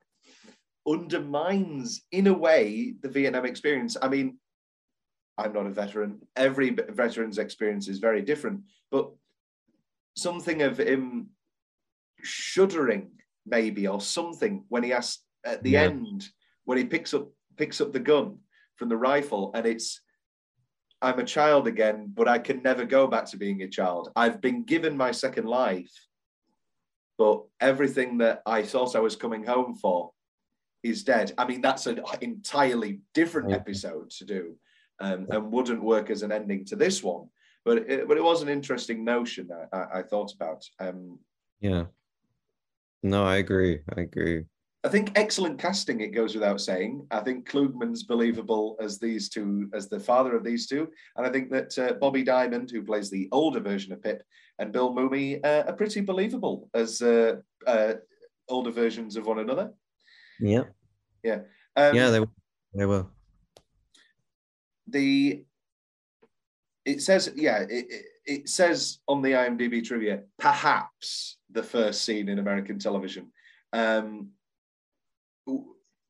undermines, 0.87 2.03
in 2.11 2.27
a 2.27 2.33
way, 2.33 2.95
the 3.01 3.09
Vietnam 3.09 3.45
experience. 3.45 3.97
I 4.01 4.07
mean, 4.07 4.37
I'm 5.37 5.53
not 5.53 5.67
a 5.67 5.71
veteran. 5.71 6.21
Every 6.35 6.69
veteran's 6.71 7.37
experience 7.37 7.87
is 7.87 7.99
very 7.99 8.21
different, 8.21 8.61
but 8.89 9.11
something 10.15 10.61
of 10.63 10.79
him 10.79 11.29
shuddering, 12.23 13.11
maybe, 13.45 13.87
or 13.87 14.01
something 14.01 14.65
when 14.69 14.83
he 14.83 14.93
asks 14.93 15.23
at 15.43 15.61
the 15.63 15.71
Yeah. 15.71 15.83
end 15.83 16.29
when 16.65 16.77
he 16.77 16.83
picks 16.85 17.13
up 17.13 17.29
picks 17.55 17.81
up 17.81 17.91
the 17.91 17.99
gun 17.99 18.39
from 18.75 18.89
the 18.89 18.97
rifle, 18.97 19.51
and 19.55 19.65
it's 19.65 20.01
I'm 21.01 21.19
a 21.19 21.23
child 21.23 21.67
again, 21.67 22.11
but 22.13 22.27
I 22.27 22.39
can 22.39 22.63
never 22.63 22.83
go 22.83 23.05
back 23.07 23.25
to 23.27 23.37
being 23.37 23.61
a 23.61 23.67
child. 23.69 24.11
I've 24.15 24.41
been 24.41 24.63
given 24.63 24.97
my 24.97 25.11
second 25.11 25.45
life, 25.45 25.93
but 27.19 27.45
everything 27.59 28.17
that 28.17 28.41
I 28.47 28.63
thought 28.63 28.95
I 28.95 28.99
was 28.99 29.15
coming 29.15 29.43
home 29.43 29.75
for 29.75 30.11
is 30.83 31.03
dead. 31.03 31.33
I 31.37 31.45
mean, 31.45 31.61
that's 31.61 31.87
an 31.87 32.01
entirely 32.21 33.01
different 33.13 33.51
episode 33.51 34.09
to 34.11 34.25
do, 34.25 34.55
um, 34.99 35.27
and 35.29 35.51
wouldn't 35.51 35.83
work 35.83 36.09
as 36.09 36.23
an 36.23 36.31
ending 36.31 36.65
to 36.65 36.75
this 36.75 37.03
one. 37.03 37.27
But 37.65 37.79
it, 37.79 38.07
but 38.07 38.17
it 38.17 38.23
was 38.23 38.41
an 38.41 38.49
interesting 38.49 39.03
notion 39.03 39.47
that 39.47 39.69
I, 39.73 39.99
I 39.99 40.01
thought 40.03 40.33
about. 40.33 40.63
Um, 40.79 41.19
Yeah. 41.59 41.85
No, 43.03 43.25
I 43.25 43.37
agree. 43.37 43.79
I 43.95 44.01
agree. 44.01 44.45
I 44.83 44.89
think 44.89 45.11
excellent 45.15 45.59
casting. 45.59 46.01
It 46.01 46.13
goes 46.13 46.33
without 46.33 46.61
saying. 46.61 47.05
I 47.11 47.19
think 47.19 47.49
Klugman's 47.49 48.03
believable 48.03 48.77
as 48.79 48.99
these 48.99 49.27
two, 49.27 49.69
as 49.73 49.89
the 49.89 49.99
father 49.99 50.35
of 50.35 50.43
these 50.43 50.67
two, 50.67 50.87
and 51.15 51.25
I 51.25 51.29
think 51.29 51.51
that 51.51 51.77
uh, 51.77 51.93
Bobby 51.93 52.23
Diamond, 52.23 52.71
who 52.71 52.83
plays 52.83 53.09
the 53.09 53.27
older 53.31 53.59
version 53.59 53.91
of 53.91 54.01
Pip, 54.01 54.23
and 54.59 54.71
Bill 54.71 54.93
Mumy 54.93 55.43
uh, 55.43 55.63
are 55.67 55.73
pretty 55.73 56.01
believable 56.01 56.69
as 56.73 57.01
uh, 57.01 57.35
uh, 57.65 57.95
older 58.47 58.71
versions 58.71 59.17
of 59.17 59.25
one 59.25 59.39
another. 59.39 59.71
Yeah. 60.39 60.63
Yeah. 61.23 61.39
Um, 61.75 61.95
yeah, 61.95 62.09
they 62.09 62.19
were. 62.19 62.29
They 62.73 62.85
were. 62.85 63.05
the 64.87 65.43
it 66.85 67.01
says 67.01 67.31
yeah 67.35 67.59
it, 67.59 67.85
it, 67.89 68.05
it 68.25 68.49
says 68.49 68.99
on 69.07 69.21
the 69.21 69.31
imdb 69.31 69.83
trivia 69.83 70.21
perhaps 70.39 71.37
the 71.51 71.61
first 71.63 72.05
scene 72.05 72.29
in 72.29 72.39
american 72.39 72.79
television 72.79 73.29
um 73.73 74.29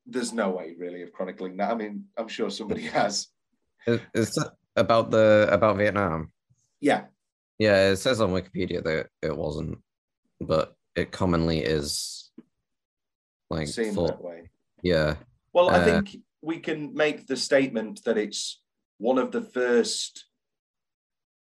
there's 0.06 0.32
no 0.32 0.50
way 0.50 0.74
really 0.78 1.02
of 1.02 1.12
chronicling 1.12 1.56
that 1.56 1.72
i 1.72 1.74
mean 1.74 2.04
i'm 2.16 2.28
sure 2.28 2.50
somebody 2.50 2.82
has 2.82 3.26
Is, 3.86 4.00
is 4.14 4.30
that 4.34 4.52
about 4.76 5.10
the 5.10 5.48
about 5.50 5.76
Vietnam? 5.76 6.30
yeah 6.80 7.06
Yeah, 7.58 7.90
it 7.90 7.96
says 7.96 8.20
on 8.20 8.30
Wikipedia 8.30 8.82
that 8.84 9.08
it 9.22 9.36
wasn't, 9.36 9.78
but 10.40 10.76
it 10.94 11.10
commonly 11.10 11.58
is 11.58 12.27
like 13.50 13.68
seen 13.68 13.94
thought. 13.94 14.08
that 14.08 14.22
way 14.24 14.50
Yeah. 14.82 15.16
well 15.52 15.70
i 15.70 15.78
Uh, 15.78 15.84
think 15.84 16.22
we 16.42 16.58
can 16.60 16.94
make 16.94 17.26
the 17.26 17.36
statement 17.36 18.04
that 18.04 18.16
it's 18.18 18.60
one 18.98 19.18
of 19.18 19.30
the 19.32 19.42
first 19.42 20.24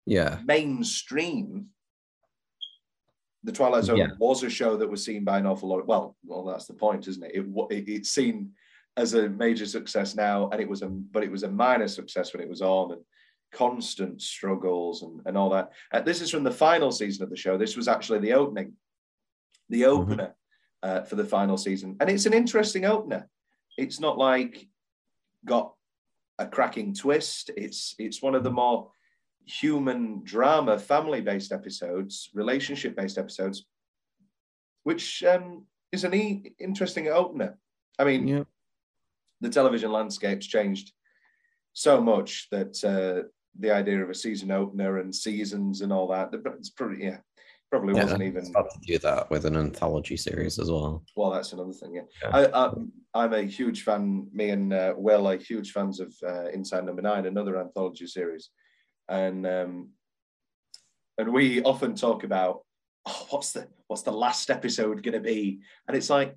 Yeah. 0.06 0.40
mainstream 0.46 1.68
the 3.44 3.52
twilight 3.52 3.84
zone 3.86 3.98
Yeah. 3.98 4.08
was 4.20 4.44
a 4.44 4.50
show 4.50 4.78
that 4.78 4.90
was 4.90 5.04
seen 5.04 5.24
by 5.24 5.40
an 5.40 5.46
awful 5.46 5.70
lot 5.70 5.86
well 5.88 6.16
well 6.26 6.44
that's 6.46 6.66
the 6.68 6.74
point 6.74 7.08
isn't 7.08 7.24
it, 7.24 7.36
it 7.36 7.46
it 7.72 7.90
it's 7.90 8.10
seen 8.12 8.54
as 8.96 9.14
a 9.14 9.30
major 9.30 9.66
success 9.66 10.16
now 10.16 10.50
and 10.50 10.60
it 10.62 10.68
was 10.70 10.82
a 10.82 10.88
but 10.88 11.24
it 11.24 11.32
was 11.32 11.44
a 11.44 11.52
minor 11.52 11.88
success 11.88 12.34
when 12.34 12.42
it 12.42 12.50
was 12.50 12.62
on 12.62 12.92
and 12.94 13.02
constant 13.52 14.22
struggles 14.22 15.04
and, 15.04 15.22
and 15.26 15.38
all 15.38 15.50
that 15.50 15.72
uh, 15.94 16.02
this 16.02 16.20
is 16.22 16.30
from 16.30 16.44
the 16.44 16.52
final 16.52 16.92
season 16.92 17.24
of 17.24 17.30
the 17.30 17.36
show 17.36 17.58
this 17.58 17.78
was 17.78 17.88
actually 17.88 18.20
the 18.20 18.34
opening 18.34 18.74
the 19.70 19.86
opener 19.86 20.36
uh, 20.88 21.02
for 21.04 21.16
the 21.16 21.26
final 21.26 21.58
season 21.58 21.96
and 22.00 22.10
it's 22.10 22.26
an 22.26 22.34
interesting 22.34 22.86
opener 22.86 23.28
it's 23.78 24.00
not 24.00 24.18
like 24.18 24.68
got 25.46 25.74
a 26.40 26.48
cracking 26.56 26.94
twist 26.94 27.52
it's 27.56 27.96
it's 28.00 28.22
one 28.22 28.36
of 28.36 28.44
the 28.44 28.52
more 28.52 28.90
human 29.48 30.22
drama, 30.24 30.78
family 30.78 31.22
based 31.22 31.52
episodes, 31.52 32.30
relationship 32.34 32.96
based 32.96 33.18
episodes, 33.18 33.66
which 34.84 35.24
um, 35.24 35.66
is 35.92 36.04
an 36.04 36.14
e- 36.14 36.54
interesting 36.60 37.08
opener. 37.08 37.58
I 37.98 38.04
mean, 38.04 38.28
Yeah. 38.28 38.44
the 39.42 39.50
television 39.50 39.92
landscape's 39.92 40.46
changed 40.46 40.92
so 41.74 42.02
much 42.02 42.50
that 42.52 42.84
uh, 42.84 43.28
the 43.58 43.72
idea 43.72 44.04
of 44.04 44.10
a 44.10 44.16
season 44.16 44.52
opener 44.52 44.98
and 45.00 45.16
seasons 45.16 45.82
and 45.82 45.94
all 45.94 46.08
that, 46.10 46.30
it's 46.34 46.70
probably, 46.70 47.06
yeah, 47.06 47.20
probably 47.70 47.96
Yeah, 47.96 48.04
wasn't 48.04 48.24
even, 48.24 48.52
hard 48.54 48.70
to 48.72 48.80
do 48.80 48.98
that 49.00 49.30
with 49.30 49.46
an 49.46 49.58
anthology 49.58 50.18
series 50.18 50.60
as 50.60 50.72
well. 50.72 51.04
well, 51.16 51.32
that's 51.32 51.54
another 51.54 51.74
thing. 51.74 51.96
Yeah. 51.96 52.02
Yeah. 52.22 52.30
I, 52.38 52.66
I, 52.66 52.74
I'm 53.14 53.34
a 53.34 53.44
huge 53.44 53.84
fan, 53.84 54.28
me 54.32 54.50
and 54.52 54.74
uh, 54.74 54.94
Will 54.96 55.28
are 55.28 55.38
huge 55.38 55.72
fans 55.72 56.00
of 56.00 56.14
uh, 56.26 56.50
Inside 56.50 56.86
Number 56.86 57.02
Nine, 57.02 57.26
another 57.26 57.60
anthology 57.60 58.08
series. 58.08 58.50
And 59.10 59.46
um, 59.48 59.90
and 61.18 61.34
we 61.34 61.62
often 61.64 61.96
talk 61.96 62.24
about 62.24 62.62
oh, 63.08 63.28
what's 63.30 63.54
the 63.54 63.68
what's 63.88 64.04
the 64.04 64.12
last 64.12 64.50
episode 64.50 65.02
going 65.02 65.14
to 65.14 65.20
be, 65.22 65.60
and 65.88 65.96
it's 65.96 66.10
like, 66.10 66.36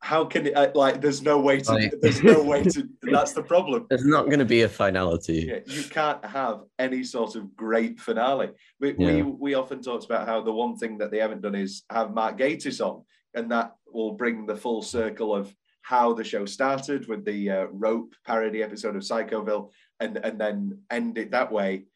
how 0.00 0.24
can 0.24 0.46
it 0.46 0.56
uh, 0.56 0.70
like? 0.74 1.00
There's 1.00 1.22
no 1.22 1.40
way 1.40 1.60
to. 1.60 1.72
Right. 1.72 1.92
There's 2.00 2.22
no 2.22 2.42
way 2.42 2.62
to. 2.62 2.88
That's 3.02 3.32
the 3.32 3.42
problem. 3.42 3.86
There's 3.88 4.06
not 4.06 4.26
going 4.26 4.38
to 4.38 4.44
be 4.44 4.62
a 4.62 4.68
finality. 4.68 5.46
Yeah, 5.48 5.60
you 5.66 5.82
can't 5.84 6.24
have 6.24 6.60
any 6.78 7.02
sort 7.02 7.34
of 7.34 7.56
great 7.56 7.98
finale. 7.98 8.50
We, 8.80 8.92
we 8.92 9.22
we 9.22 9.54
often 9.54 9.82
talked 9.82 10.04
about 10.04 10.26
how 10.26 10.40
the 10.42 10.52
one 10.52 10.76
thing 10.76 10.98
that 10.98 11.10
they 11.10 11.18
haven't 11.18 11.42
done 11.42 11.56
is 11.56 11.82
have 11.90 12.14
Mark 12.14 12.38
Gatiss 12.38 12.84
on, 12.84 13.04
and 13.34 13.50
that 13.50 13.74
will 13.86 14.12
bring 14.12 14.46
the 14.46 14.56
full 14.56 14.82
circle 14.82 15.34
of 15.34 15.52
how 15.82 16.12
the 16.12 16.24
show 16.24 16.44
started 16.44 17.08
with 17.08 17.24
the 17.24 17.50
uh, 17.50 17.64
rope 17.72 18.14
parody 18.26 18.62
episode 18.62 18.94
of 18.94 19.02
Psychoville, 19.02 19.70
and 19.98 20.16
and 20.18 20.40
then 20.40 20.78
end 20.90 21.18
it 21.18 21.32
that 21.32 21.50
way. 21.50 21.86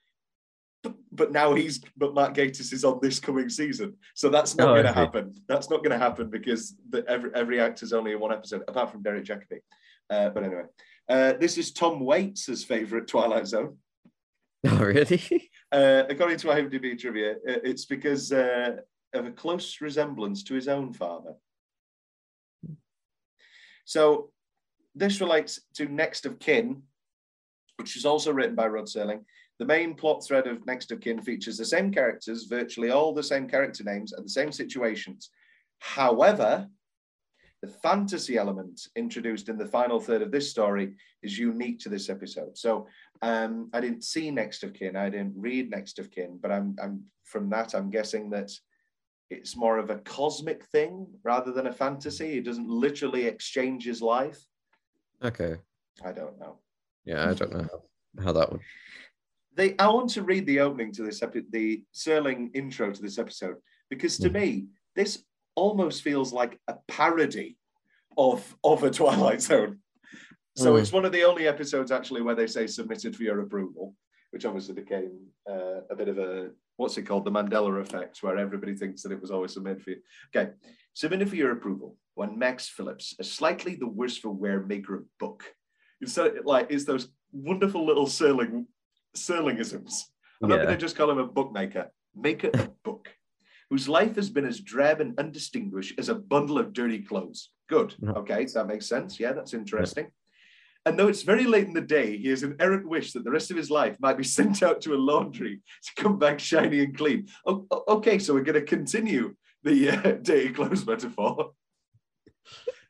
But, 1.12 1.30
now 1.30 1.54
he's 1.54 1.78
but 1.96 2.14
Matt 2.14 2.34
Gatiss 2.34 2.72
is 2.72 2.84
on 2.84 2.98
this 3.00 3.20
coming 3.20 3.48
season, 3.48 3.94
so 4.14 4.28
that's 4.28 4.56
not 4.56 4.68
Oh, 4.68 4.72
going 4.74 4.86
to 4.86 4.92
happen. 4.92 5.34
That's 5.46 5.70
not 5.70 5.78
going 5.84 5.90
to 5.90 5.98
happen 5.98 6.28
because 6.30 6.74
the, 6.88 7.04
every 7.06 7.30
every 7.34 7.60
actor's 7.60 7.92
only 7.92 8.12
in 8.12 8.20
one 8.20 8.32
episode, 8.32 8.62
apart 8.66 8.90
from 8.90 9.02
Derek 9.02 9.24
Jacobi. 9.24 9.60
Uh, 10.10 10.30
but 10.30 10.42
anyway, 10.42 10.64
uh, 11.08 11.34
this 11.34 11.58
is 11.58 11.72
Tom 11.72 12.00
Waits' 12.00 12.64
favorite 12.64 13.06
Twilight 13.08 13.46
Zone. 13.46 13.78
Oh, 14.64 14.78
really? 14.84 15.50
Uh, 15.72 16.04
according 16.08 16.38
to 16.38 16.46
IMDb 16.46 16.96
trivia, 16.96 17.32
uh, 17.32 17.60
it's 17.64 17.84
because 17.84 18.30
uh, 18.32 18.76
of 19.12 19.26
a 19.26 19.30
close 19.32 19.80
resemblance 19.80 20.44
to 20.44 20.54
his 20.54 20.68
own 20.68 20.92
father. 20.92 21.34
So 23.84 24.30
this 24.94 25.20
relates 25.20 25.60
to 25.74 25.86
Next 25.86 26.26
of 26.26 26.38
Kin, 26.38 26.82
which 27.76 27.96
is 27.96 28.04
also 28.04 28.32
written 28.32 28.54
by 28.54 28.68
Rod 28.68 28.84
Serling. 28.84 29.24
The 29.62 29.68
main 29.68 29.94
plot 29.94 30.24
thread 30.26 30.48
of 30.48 30.66
Next 30.66 30.90
of 30.90 31.00
Kin 31.00 31.22
features 31.22 31.56
the 31.56 31.64
same 31.64 31.92
characters, 31.92 32.46
virtually 32.46 32.90
all 32.90 33.14
the 33.14 33.22
same 33.22 33.48
character 33.48 33.84
names, 33.84 34.12
and 34.12 34.24
the 34.24 34.28
same 34.28 34.50
situations. 34.50 35.30
However, 35.78 36.66
the 37.60 37.68
fantasy 37.68 38.36
element 38.36 38.88
introduced 38.96 39.48
in 39.48 39.56
the 39.56 39.64
final 39.64 40.00
third 40.00 40.20
of 40.20 40.32
this 40.32 40.50
story 40.50 40.96
is 41.22 41.38
unique 41.38 41.78
to 41.78 41.88
this 41.88 42.10
episode. 42.10 42.58
So 42.58 42.88
um, 43.22 43.70
I 43.72 43.80
didn't 43.80 44.02
see 44.02 44.32
Next 44.32 44.64
of 44.64 44.74
Kin, 44.74 44.96
I 44.96 45.08
didn't 45.08 45.34
read 45.36 45.70
Next 45.70 46.00
of 46.00 46.10
Kin, 46.10 46.40
but 46.42 46.50
I'm, 46.50 46.74
I'm 46.82 47.04
from 47.22 47.48
that 47.50 47.72
I'm 47.72 47.88
guessing 47.88 48.30
that 48.30 48.50
it's 49.30 49.56
more 49.56 49.78
of 49.78 49.90
a 49.90 49.98
cosmic 49.98 50.64
thing 50.72 51.06
rather 51.22 51.52
than 51.52 51.68
a 51.68 51.72
fantasy. 51.72 52.38
It 52.38 52.44
doesn't 52.44 52.68
literally 52.68 53.26
exchange 53.26 53.84
his 53.84 54.02
life. 54.02 54.44
Okay. 55.22 55.54
I 56.04 56.10
don't 56.10 56.40
know. 56.40 56.58
Yeah, 57.04 57.30
I 57.30 57.34
don't 57.34 57.52
know 57.52 57.68
how, 58.18 58.24
how 58.24 58.32
that 58.32 58.50
would. 58.50 58.60
They, 59.54 59.76
I 59.78 59.88
want 59.88 60.10
to 60.10 60.22
read 60.22 60.46
the 60.46 60.60
opening 60.60 60.92
to 60.92 61.02
this 61.02 61.22
epi- 61.22 61.44
the 61.50 61.84
Serling 61.94 62.50
intro 62.54 62.90
to 62.90 63.02
this 63.02 63.18
episode 63.18 63.56
because 63.90 64.16
to 64.18 64.30
Mhm. 64.30 64.34
me 64.34 64.66
this 64.94 65.24
almost 65.54 66.02
feels 66.02 66.32
like 66.32 66.58
a 66.68 66.76
parody 66.88 67.58
of 68.16 68.56
of 68.64 68.82
a 68.84 68.90
Twilight 68.90 69.42
Zone. 69.42 69.80
So 70.56 70.74
Mm. 70.74 70.80
it's 70.80 70.92
one 70.92 71.04
of 71.04 71.12
the 71.12 71.24
only 71.24 71.46
episodes 71.46 71.90
actually 71.90 72.22
where 72.22 72.34
they 72.34 72.46
say 72.46 72.66
submitted 72.66 73.14
for 73.16 73.22
your 73.22 73.40
approval, 73.40 73.94
which 74.30 74.44
obviously 74.44 74.74
became 74.74 75.28
uh, 75.48 75.80
a 75.90 75.96
bit 75.96 76.08
of 76.08 76.18
a 76.18 76.50
what's 76.76 76.96
it 76.96 77.02
called 77.02 77.24
the 77.24 77.30
Mandela 77.30 77.80
effect, 77.80 78.22
where 78.22 78.38
everybody 78.38 78.74
thinks 78.74 79.02
that 79.02 79.12
it 79.12 79.20
was 79.20 79.30
always 79.30 79.52
submitted 79.52 79.82
for 79.82 79.90
you. 79.90 80.00
Okay, 80.34 80.52
submitted 80.94 81.28
for 81.28 81.36
your 81.36 81.52
approval 81.52 81.98
when 82.14 82.38
Max 82.38 82.68
Phillips, 82.68 83.14
a 83.18 83.24
slightly 83.24 83.74
the 83.76 83.86
worse 83.86 84.16
for 84.16 84.30
wear 84.30 84.60
maker 84.64 84.94
of 84.94 85.04
book, 85.18 85.54
instead 86.00 86.44
like 86.44 86.68
it's 86.70 86.84
those 86.84 87.08
wonderful 87.32 87.84
little 87.86 88.06
Serling 88.06 88.66
Serlingisms. 89.16 90.04
I'm 90.42 90.48
not 90.48 90.56
Yeah. 90.58 90.64
going 90.64 90.76
to 90.76 90.80
just 90.80 90.96
call 90.96 91.10
him 91.10 91.18
a 91.18 91.26
bookmaker, 91.26 91.90
maker 92.14 92.50
of 92.54 92.82
book, 92.82 93.08
whose 93.70 93.88
life 93.88 94.16
has 94.16 94.30
been 94.30 94.44
as 94.44 94.60
drab 94.60 95.00
and 95.00 95.18
undistinguished 95.18 95.98
as 95.98 96.08
a 96.08 96.14
bundle 96.14 96.58
of 96.58 96.72
dirty 96.72 97.00
clothes. 97.00 97.50
Good. 97.68 97.94
Yeah. 98.00 98.10
Okay, 98.12 98.44
that 98.54 98.66
makes 98.66 98.86
sense. 98.86 99.18
Yeah, 99.20 99.32
that's 99.32 99.54
interesting. 99.54 100.08
And 100.84 100.98
though 100.98 101.06
it's 101.06 101.22
very 101.22 101.44
late 101.44 101.68
in 101.68 101.74
the 101.74 101.80
day, 101.80 102.16
he 102.18 102.28
has 102.28 102.42
an 102.42 102.56
errant 102.58 102.88
wish 102.88 103.12
that 103.12 103.22
the 103.22 103.30
rest 103.30 103.52
of 103.52 103.56
his 103.56 103.70
life 103.70 103.96
might 104.00 104.16
be 104.18 104.24
sent 104.38 104.62
out 104.62 104.80
to 104.82 104.94
a 104.94 104.96
laundry 104.96 105.60
to 105.84 106.02
come 106.02 106.18
back 106.18 106.40
shiny 106.40 106.80
and 106.80 106.96
clean. 106.96 107.28
O- 107.46 107.66
o- 107.70 107.84
okay, 107.88 108.18
so 108.18 108.34
we're 108.34 108.42
going 108.42 108.60
to 108.60 108.66
continue 108.66 109.34
the 109.62 109.90
uh, 109.90 110.12
dirty 110.22 110.50
clothes 110.50 110.84
metaphor. 110.84 111.52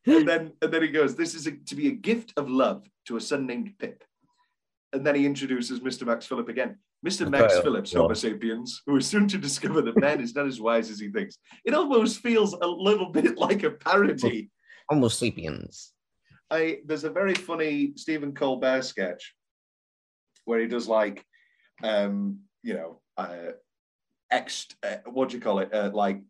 and 0.06 0.26
then 0.26 0.52
and 0.62 0.72
then 0.72 0.82
he 0.82 0.88
goes, 0.88 1.14
"This 1.14 1.34
is 1.34 1.46
a, 1.46 1.52
to 1.52 1.74
be 1.76 1.88
a 1.88 1.92
gift 1.92 2.32
of 2.38 2.48
love 2.50 2.88
to 3.06 3.16
a 3.18 3.20
son 3.20 3.46
named 3.46 3.74
Pip." 3.78 4.02
And 4.92 5.06
then 5.06 5.14
he 5.14 5.24
introduces 5.24 5.80
Mr. 5.80 6.06
Max 6.06 6.26
Phillip 6.26 6.48
again. 6.48 6.76
Mr. 7.06 7.28
Max 7.28 7.54
Okay, 7.54 7.62
Phillips. 7.62 7.92
Homo 7.92 8.14
sapiens, 8.14 8.82
who 8.86 8.96
is 8.96 9.06
soon 9.06 9.26
to 9.28 9.38
discover 9.38 9.80
that 9.82 9.98
man 9.98 10.20
is 10.20 10.34
not 10.34 10.46
as 10.46 10.60
wise 10.60 10.90
as 10.90 11.00
he 11.00 11.10
thinks. 11.10 11.38
It 11.64 11.74
almost 11.74 12.20
feels 12.20 12.52
a 12.52 12.66
little 12.66 13.10
bit 13.10 13.38
like 13.46 13.62
a 13.62 13.70
parody. 13.70 14.50
Homo 14.88 15.08
sapiens. 15.08 15.92
I 16.50 16.80
there's 16.84 17.04
a 17.04 17.10
very 17.10 17.34
funny 17.34 17.92
Stephen 17.96 18.34
Colbert 18.34 18.82
sketch 18.82 19.34
where 20.44 20.60
he 20.60 20.66
does 20.66 20.86
like, 20.86 21.24
um, 21.82 22.40
you 22.62 22.74
know, 22.74 23.00
uh, 23.16 23.52
ex, 24.30 24.66
uh, 24.82 24.96
what 25.06 25.30
do 25.30 25.36
you 25.36 25.42
call 25.42 25.60
it? 25.60 25.72
Uh, 25.72 25.90
like 25.92 26.20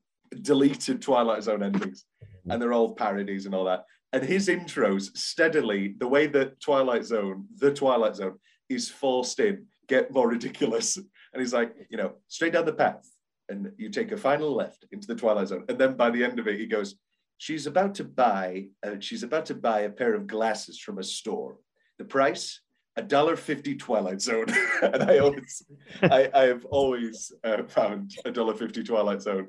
deleted 0.41 1.03
Twilight 1.03 1.43
Zone 1.43 1.63
endings, 1.63 2.05
and 2.49 2.63
they're 2.63 2.73
all 2.73 2.95
parodies 2.95 3.47
and 3.47 3.55
all 3.55 3.65
that. 3.65 3.85
And 4.13 4.23
his 4.23 4.49
intros 4.49 5.17
steadily, 5.17 5.95
the 5.99 6.09
way 6.09 6.27
that 6.29 6.61
Twilight 6.61 7.05
Zone, 7.05 7.47
the 7.57 7.73
Twilight 7.73 8.17
Zone, 8.17 8.39
is 8.75 8.89
forced 8.89 9.41
in, 9.41 9.67
get 9.89 10.13
more 10.13 10.29
ridiculous. 10.29 10.97
And 10.97 11.41
he's 11.41 11.53
like, 11.53 11.75
you 11.91 11.97
know, 11.97 12.15
straight 12.29 12.53
down 12.53 12.67
the 12.67 12.73
path, 12.73 13.09
and 13.49 13.73
you 13.77 13.89
take 13.89 14.13
a 14.13 14.17
final 14.17 14.55
left 14.55 14.85
into 14.93 15.07
the 15.07 15.15
Twilight 15.15 15.49
Zone. 15.49 15.65
And 15.69 15.79
then 15.79 15.97
by 15.97 16.11
the 16.11 16.25
end 16.25 16.39
of 16.39 16.47
it, 16.47 16.59
he 16.59 16.67
goes, 16.67 16.97
she's 17.39 17.67
about 17.67 17.95
to 17.97 18.05
buy, 18.05 18.69
uh, 18.87 18.97
she's 19.01 19.23
about 19.23 19.47
to 19.47 19.55
buy 19.55 19.81
a 19.81 19.91
pair 19.91 20.15
of 20.15 20.27
glasses 20.27 20.79
from 20.79 20.99
a 20.99 21.03
store. 21.03 21.57
The 21.99 22.05
price, 22.05 22.61
a 22.97 23.03
dollar 23.03 23.37
fifty 23.37 23.75
Twilight 23.75 24.21
Zone, 24.21 24.47
and 24.83 25.03
I 25.03 25.19
always, 25.19 25.63
I, 26.03 26.31
I 26.35 26.43
have 26.43 26.65
always 26.67 27.33
uh, 27.45 27.65
found 27.65 28.13
a 28.25 28.31
dollar 28.31 28.55
fifty 28.55 28.83
Twilight 28.83 29.23
Zone 29.23 29.49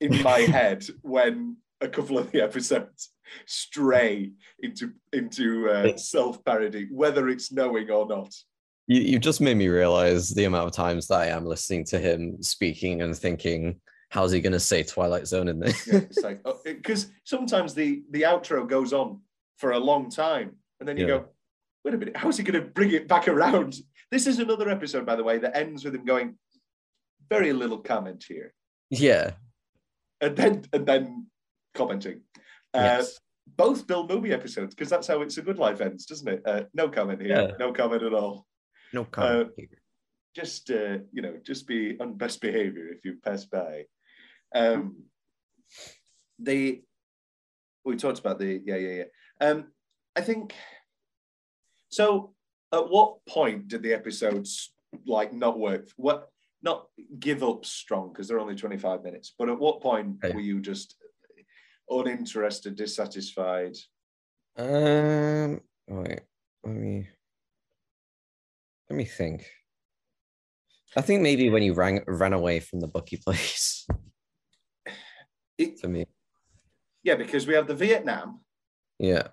in 0.00 0.22
my 0.22 0.38
head 0.58 0.84
when 1.02 1.56
a 1.80 1.88
couple 1.88 2.18
of 2.18 2.30
the 2.32 2.40
episodes 2.40 3.10
stray 3.46 4.32
into 4.60 4.92
into 5.12 5.68
uh, 5.68 5.96
self 5.96 6.44
parody, 6.44 6.88
whether 6.90 7.28
it's 7.28 7.52
knowing 7.52 7.90
or 7.90 8.06
not. 8.06 8.32
You, 8.86 9.00
you 9.00 9.18
just 9.18 9.40
made 9.40 9.56
me 9.56 9.68
realize 9.68 10.30
the 10.30 10.44
amount 10.44 10.68
of 10.68 10.72
times 10.72 11.08
that 11.08 11.20
I 11.20 11.26
am 11.26 11.44
listening 11.44 11.84
to 11.86 11.98
him 11.98 12.42
speaking 12.42 13.02
and 13.02 13.16
thinking, 13.16 13.80
how's 14.10 14.32
he 14.32 14.40
going 14.40 14.52
to 14.52 14.60
say 14.60 14.82
Twilight 14.82 15.26
Zone 15.26 15.48
in 15.48 15.58
this? 15.58 15.86
Yeah, 15.86 16.00
like 16.22 16.40
because 16.64 17.10
sometimes 17.24 17.74
the 17.74 18.02
the 18.10 18.22
outro 18.22 18.68
goes 18.68 18.92
on 18.92 19.20
for 19.58 19.72
a 19.72 19.78
long 19.78 20.10
time, 20.10 20.56
and 20.80 20.88
then 20.88 20.96
you 20.96 21.04
Yeah. 21.04 21.18
go, 21.18 21.24
wait 21.84 21.94
a 21.94 21.98
minute, 21.98 22.16
how's 22.16 22.36
he 22.36 22.44
going 22.44 22.62
to 22.62 22.68
bring 22.70 22.92
it 22.92 23.08
back 23.08 23.26
around? 23.28 23.74
This 24.10 24.26
is 24.26 24.38
another 24.38 24.68
episode, 24.68 25.04
by 25.04 25.16
the 25.16 25.24
way, 25.24 25.38
that 25.38 25.56
ends 25.56 25.84
with 25.84 25.94
him 25.94 26.04
going, 26.04 26.38
very 27.28 27.52
little 27.52 27.78
comment 27.78 28.24
here, 28.28 28.54
yeah. 28.90 29.32
and 30.20 30.36
then 30.36 30.64
and 30.72 30.86
then 30.86 31.26
commenting. 31.74 32.20
Uh, 32.72 32.80
yes. 32.98 33.18
Both 33.56 33.86
Bill 33.86 34.06
Mumy 34.08 34.32
episodes, 34.32 34.74
because 34.74 34.90
that's 34.90 35.06
how 35.06 35.22
It's 35.22 35.38
a 35.38 35.42
Good 35.42 35.58
Life 35.58 35.80
ends, 35.80 36.04
doesn't 36.06 36.28
it? 36.28 36.42
Uh, 36.44 36.62
no 36.74 36.88
comment 36.88 37.22
here, 37.22 37.30
Yeah. 37.30 37.50
no 37.58 37.72
comment 37.72 38.02
at 38.02 38.12
all. 38.12 38.46
No 38.92 39.04
comment. 39.04 39.50
here. 39.56 39.68
Just 40.34 40.70
uh, 40.70 40.98
you 41.12 41.22
know, 41.22 41.38
just 41.42 41.66
be 41.66 41.96
on 41.98 42.14
best 42.14 42.40
behavior 42.40 42.88
if 42.88 43.04
you 43.04 43.16
pass 43.24 43.44
by. 43.44 43.84
Um, 44.54 45.04
the 46.38 46.82
we 47.84 47.96
talked 47.96 48.18
about 48.18 48.38
the 48.38 48.60
yeah 48.64 48.76
yeah 48.76 49.04
yeah. 49.40 49.48
Um, 49.48 49.68
I 50.14 50.20
think 50.20 50.54
so. 51.88 52.34
At 52.72 52.90
what 52.90 53.24
point 53.26 53.68
did 53.68 53.82
the 53.82 53.94
episodes 53.94 54.72
like 55.06 55.32
not 55.32 55.58
work? 55.58 55.88
What 55.96 56.28
not 56.62 56.86
give 57.18 57.42
up 57.42 57.64
strong 57.64 58.12
because 58.12 58.28
they're 58.28 58.40
only 58.40 58.56
twenty 58.56 58.76
five 58.78 59.02
minutes? 59.02 59.34
But 59.38 59.48
at 59.48 59.58
what 59.58 59.80
point 59.80 60.16
Okay. 60.22 60.34
were 60.34 60.40
you 60.40 60.60
just 60.60 60.96
uninterested, 61.88 62.76
dissatisfied? 62.76 63.76
Um. 64.56 65.60
Wait. 65.88 66.20
Let 66.64 66.74
me. 66.74 67.08
Let 68.88 68.96
me 68.96 69.04
think. 69.04 69.46
I 70.96 71.00
think 71.02 71.22
maybe 71.22 71.50
when 71.50 71.62
you 71.62 71.74
ran 71.74 72.00
ran 72.06 72.32
away 72.32 72.60
from 72.60 72.80
the 72.80 72.88
Bucky 72.88 73.16
place. 73.16 73.86
It- 75.58 75.80
to 75.80 75.88
me, 75.88 76.04
Yeah, 77.02 77.14
because 77.14 77.46
we 77.46 77.54
have 77.54 77.66
the 77.66 77.74
Vietnam, 77.74 78.40
yeah, 78.98 79.28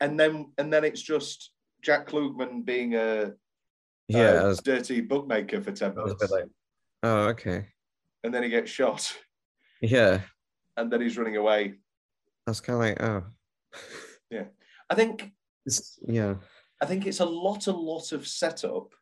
and 0.00 0.18
then 0.18 0.50
and 0.56 0.72
then 0.72 0.82
it's 0.82 1.02
just 1.02 1.52
Jack 1.82 2.08
Klugman 2.08 2.64
being 2.64 2.94
a, 2.94 3.34
yeah. 4.08 4.40
a 4.40 4.46
was, 4.46 4.60
dirty 4.60 5.02
bookmaker 5.02 5.60
for 5.60 5.72
ten 5.72 5.94
minutes, 5.94 6.30
like, 6.30 6.46
oh, 7.02 7.28
okay, 7.28 7.66
and 8.24 8.32
then 8.32 8.42
he 8.44 8.48
gets 8.48 8.70
shot, 8.70 9.14
yeah. 9.82 10.22
and 10.78 10.90
then 10.90 11.02
he's 11.02 11.18
running 11.18 11.36
away. 11.36 11.74
That's 12.46 12.60
kind 12.62 12.76
of 12.76 12.80
like, 12.80 13.02
oh, 13.02 13.24
Yeah, 14.30 14.44
I 14.88 14.94
think 14.94 15.30
it's, 15.66 15.98
yeah, 16.08 16.36
I 16.80 16.86
think 16.86 17.06
it's 17.06 17.20
a 17.20 17.24
lot, 17.24 17.66
a 17.66 17.72
lot 17.72 18.12
of 18.12 18.26
setup 18.26 18.94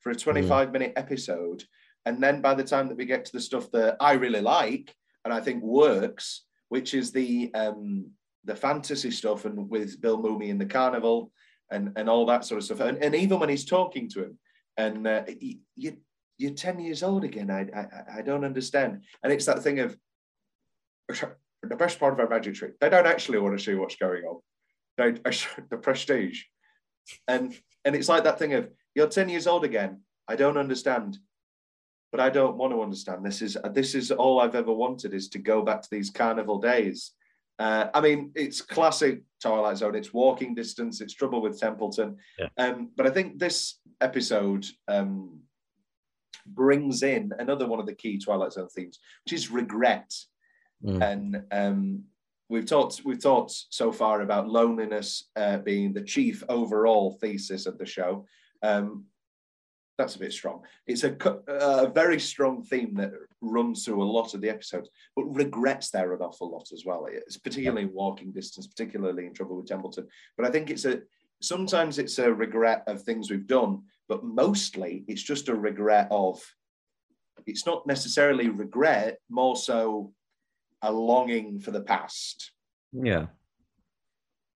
for 0.00 0.10
a 0.10 0.14
25 0.14 0.72
minute 0.72 0.92
episode. 0.96 1.64
And 2.06 2.22
then 2.22 2.40
by 2.40 2.54
the 2.54 2.64
time 2.64 2.88
that 2.88 2.96
we 2.96 3.04
get 3.04 3.24
to 3.26 3.32
the 3.32 3.40
stuff 3.40 3.70
that 3.72 3.96
I 4.00 4.12
really 4.12 4.40
like 4.40 4.94
and 5.24 5.34
I 5.34 5.40
think 5.40 5.62
works, 5.62 6.44
which 6.68 6.94
is 6.94 7.12
the 7.12 7.50
um, 7.54 8.10
the 8.44 8.56
fantasy 8.56 9.10
stuff 9.10 9.44
and 9.44 9.68
with 9.68 10.00
Bill 10.00 10.18
Mumy 10.18 10.48
in 10.48 10.58
the 10.58 10.66
carnival 10.66 11.32
and, 11.70 11.92
and 11.96 12.08
all 12.08 12.24
that 12.26 12.44
sort 12.44 12.58
of 12.58 12.64
stuff. 12.64 12.80
And, 12.80 12.96
and 13.02 13.14
even 13.14 13.38
when 13.38 13.48
he's 13.48 13.66
talking 13.66 14.08
to 14.10 14.24
him, 14.24 14.38
and 14.78 15.06
uh, 15.06 15.24
you, 15.76 15.98
you're 16.38 16.52
10 16.52 16.78
years 16.78 17.02
old 17.02 17.24
again. 17.24 17.50
I, 17.50 17.66
I, 17.76 18.18
I 18.18 18.22
don't 18.22 18.44
understand. 18.44 19.02
And 19.22 19.32
it's 19.32 19.46
that 19.46 19.62
thing 19.62 19.80
of 19.80 19.96
the 21.08 21.76
best 21.76 21.98
part 21.98 22.14
of 22.14 22.20
our 22.20 22.28
magic 22.28 22.54
trick, 22.54 22.78
they 22.80 22.88
don't 22.88 23.06
actually 23.06 23.38
want 23.38 23.58
to 23.58 23.62
see 23.62 23.74
what's 23.74 23.96
going 23.96 24.24
on. 24.24 24.40
They, 24.96 25.10
the 25.70 25.76
prestige. 25.76 26.42
And 27.26 27.56
and 27.84 27.94
it's 27.96 28.08
like 28.08 28.24
that 28.24 28.38
thing 28.38 28.54
of 28.54 28.68
you're 28.94 29.08
10 29.08 29.28
years 29.28 29.46
old 29.46 29.64
again. 29.64 30.00
I 30.26 30.36
don't 30.36 30.58
understand, 30.58 31.18
but 32.10 32.20
I 32.20 32.28
don't 32.30 32.56
want 32.56 32.72
to 32.72 32.82
understand. 32.82 33.24
This 33.24 33.40
is 33.42 33.56
this 33.72 33.94
is 33.94 34.10
all 34.10 34.40
I've 34.40 34.54
ever 34.54 34.72
wanted 34.72 35.14
is 35.14 35.28
to 35.30 35.38
go 35.38 35.62
back 35.62 35.82
to 35.82 35.88
these 35.90 36.10
carnival 36.10 36.58
days. 36.58 37.12
Uh, 37.58 37.88
I 37.92 38.00
mean, 38.00 38.30
it's 38.36 38.60
classic 38.60 39.22
Twilight 39.42 39.78
Zone. 39.78 39.96
It's 39.96 40.12
walking 40.14 40.54
distance. 40.54 41.00
It's 41.00 41.14
trouble 41.14 41.42
with 41.42 41.58
Templeton. 41.58 42.16
Yeah. 42.38 42.48
Um, 42.56 42.90
but 42.96 43.06
I 43.06 43.10
think 43.10 43.38
this 43.38 43.80
episode 44.00 44.64
um, 44.86 45.40
brings 46.46 47.02
in 47.02 47.32
another 47.38 47.66
one 47.66 47.80
of 47.80 47.86
the 47.86 47.94
key 47.94 48.18
Twilight 48.18 48.52
Zone 48.52 48.68
themes, 48.68 48.98
which 49.24 49.32
is 49.32 49.50
regret 49.50 50.12
Mm. 50.84 51.02
and 51.02 51.42
um, 51.50 52.04
we've 52.48 52.66
talked 52.66 53.02
we've 53.04 53.22
talked 53.22 53.52
so 53.70 53.92
far 53.92 54.22
about 54.22 54.48
loneliness 54.48 55.28
uh, 55.36 55.58
being 55.58 55.92
the 55.92 56.02
chief 56.02 56.42
overall 56.48 57.12
thesis 57.20 57.66
of 57.66 57.78
the 57.78 57.86
show. 57.86 58.26
Um, 58.62 59.04
that's 59.96 60.14
a 60.14 60.20
bit 60.20 60.32
strong. 60.32 60.62
It's 60.86 61.02
a, 61.02 61.16
a 61.48 61.88
very 61.88 62.20
strong 62.20 62.62
theme 62.62 62.94
that 62.94 63.10
runs 63.40 63.84
through 63.84 64.00
a 64.00 64.04
lot 64.04 64.32
of 64.32 64.40
the 64.40 64.48
episodes, 64.48 64.88
but 65.16 65.24
regrets 65.24 65.90
there 65.90 66.14
an 66.14 66.20
awful 66.20 66.52
lot 66.52 66.68
as 66.72 66.84
well. 66.86 67.08
It's 67.10 67.36
particularly 67.36 67.82
in 67.82 67.92
walking 67.92 68.30
distance, 68.30 68.68
particularly 68.68 69.26
in 69.26 69.34
Trouble 69.34 69.56
with 69.56 69.66
Templeton. 69.66 70.06
But 70.36 70.46
I 70.46 70.50
think 70.50 70.70
it's 70.70 70.84
a 70.84 71.00
sometimes 71.42 71.98
it's 71.98 72.18
a 72.18 72.32
regret 72.32 72.84
of 72.86 73.02
things 73.02 73.30
we've 73.30 73.46
done, 73.46 73.82
but 74.08 74.24
mostly 74.24 75.04
it's 75.08 75.22
just 75.22 75.48
a 75.48 75.54
regret 75.54 76.08
of. 76.10 76.40
It's 77.46 77.66
not 77.66 77.86
necessarily 77.86 78.48
regret, 78.48 79.18
more 79.30 79.56
so 79.56 80.12
a 80.82 80.92
longing 80.92 81.60
for 81.60 81.70
the 81.70 81.80
past, 81.80 82.52
yeah, 82.92 83.26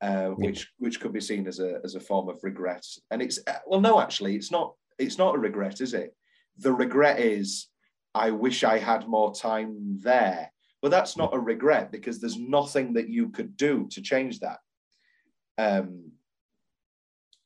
uh, 0.00 0.28
which 0.28 0.70
which 0.78 1.00
could 1.00 1.12
be 1.12 1.20
seen 1.20 1.46
as 1.46 1.60
a 1.60 1.80
as 1.84 1.94
a 1.94 2.00
form 2.00 2.28
of 2.28 2.42
regret. 2.42 2.84
And 3.10 3.22
it's 3.22 3.38
uh, 3.46 3.58
well, 3.66 3.80
no, 3.80 4.00
actually, 4.00 4.36
it's 4.36 4.50
not. 4.50 4.74
It's 4.98 5.18
not 5.18 5.34
a 5.34 5.38
regret, 5.38 5.80
is 5.80 5.94
it? 5.94 6.14
The 6.58 6.72
regret 6.72 7.18
is, 7.18 7.68
I 8.14 8.30
wish 8.30 8.62
I 8.62 8.78
had 8.78 9.08
more 9.08 9.34
time 9.34 9.98
there. 10.02 10.52
But 10.82 10.90
that's 10.90 11.16
not 11.16 11.32
a 11.32 11.38
regret 11.38 11.92
because 11.92 12.20
there's 12.20 12.36
nothing 12.36 12.92
that 12.94 13.08
you 13.08 13.30
could 13.30 13.56
do 13.56 13.86
to 13.92 14.02
change 14.02 14.40
that. 14.40 14.58
Um, 15.56 16.10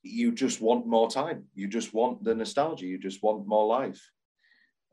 you 0.03 0.33
just 0.33 0.63
want 0.63 0.87
more 0.87 1.11
time. 1.11 1.45
You 1.55 1.69
just 1.69 1.93
want 1.93 2.25
the 2.25 2.35
nostalgia. 2.35 2.87
You 2.87 2.99
just 2.99 3.23
want 3.23 3.47
more 3.47 3.67
life. 3.67 4.03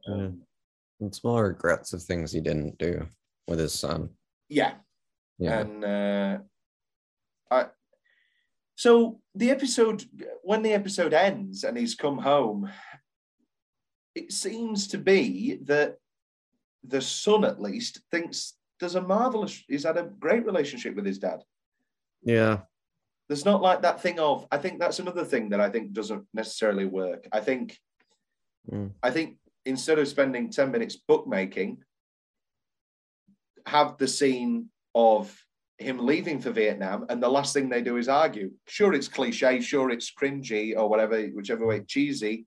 Um, 0.08 0.42
it's 1.00 1.24
more 1.24 1.48
regrets 1.48 1.94
of 1.94 2.04
things 2.04 2.36
you 2.36 2.42
didn't 2.42 2.78
do 2.78 3.08
with 3.48 3.60
his 3.60 3.74
son. 3.74 4.10
yeah, 4.50 4.74
Yeah, 5.38 5.60
and 5.60 5.86
uh, 5.86 6.38
I. 7.52 7.66
So 8.76 9.20
the 9.36 9.52
episode, 9.52 10.04
when 10.42 10.64
the 10.64 10.74
episode 10.74 11.14
ends 11.14 11.64
and 11.64 11.78
he's 11.78 11.96
come 11.96 12.18
home, 12.18 12.70
it 14.16 14.32
seems 14.32 14.88
to 14.90 14.98
be 14.98 15.60
that 15.66 15.98
the 16.84 17.02
son, 17.02 17.46
at 17.46 17.62
least, 17.62 18.02
thinks 18.12 18.56
there's 18.80 18.96
a 18.96 19.02
marvelous. 19.02 19.64
He's 19.68 19.86
had 19.86 19.98
a 19.98 20.04
great 20.04 20.46
relationship 20.46 20.96
with 20.96 21.06
his 21.06 21.20
dad. 21.20 21.44
yeah, 22.24 22.62
There's 23.28 23.46
not 23.46 23.62
like 23.62 23.82
that 23.84 24.02
thing 24.02 24.20
of. 24.20 24.48
I 24.52 24.58
think 24.58 24.80
that's 24.80 25.00
another 25.00 25.24
thing 25.24 25.50
that 25.50 25.62
I 25.62 25.70
think 25.70 25.94
doesn't 25.94 26.26
necessarily 26.34 26.86
work. 26.86 27.28
I 27.32 27.40
think. 27.40 27.78
Mm. 28.72 28.92
I 29.02 29.12
think 29.12 29.38
instead 29.66 30.00
of 30.00 30.08
spending 30.08 30.50
ten 30.50 30.72
minutes 30.72 30.98
bookmaking, 31.08 31.78
have 33.66 33.98
the 33.98 34.08
scene 34.08 34.70
of 34.96 35.36
him 35.78 36.06
leaving 36.06 36.40
for 36.40 36.52
Vietnam, 36.52 37.06
and 37.10 37.22
the 37.22 37.30
last 37.30 37.54
thing 37.54 37.70
they 37.70 37.82
do 37.82 37.98
is 37.98 38.08
argue. 38.08 38.52
Sure, 38.68 38.94
it's 38.94 39.08
cliche, 39.08 39.60
sure, 39.62 39.90
it's 39.90 40.12
cringy 40.12 40.78
or 40.78 40.90
whatever, 40.90 41.22
whichever 41.28 41.66
way, 41.66 41.82
cheesy, 41.82 42.46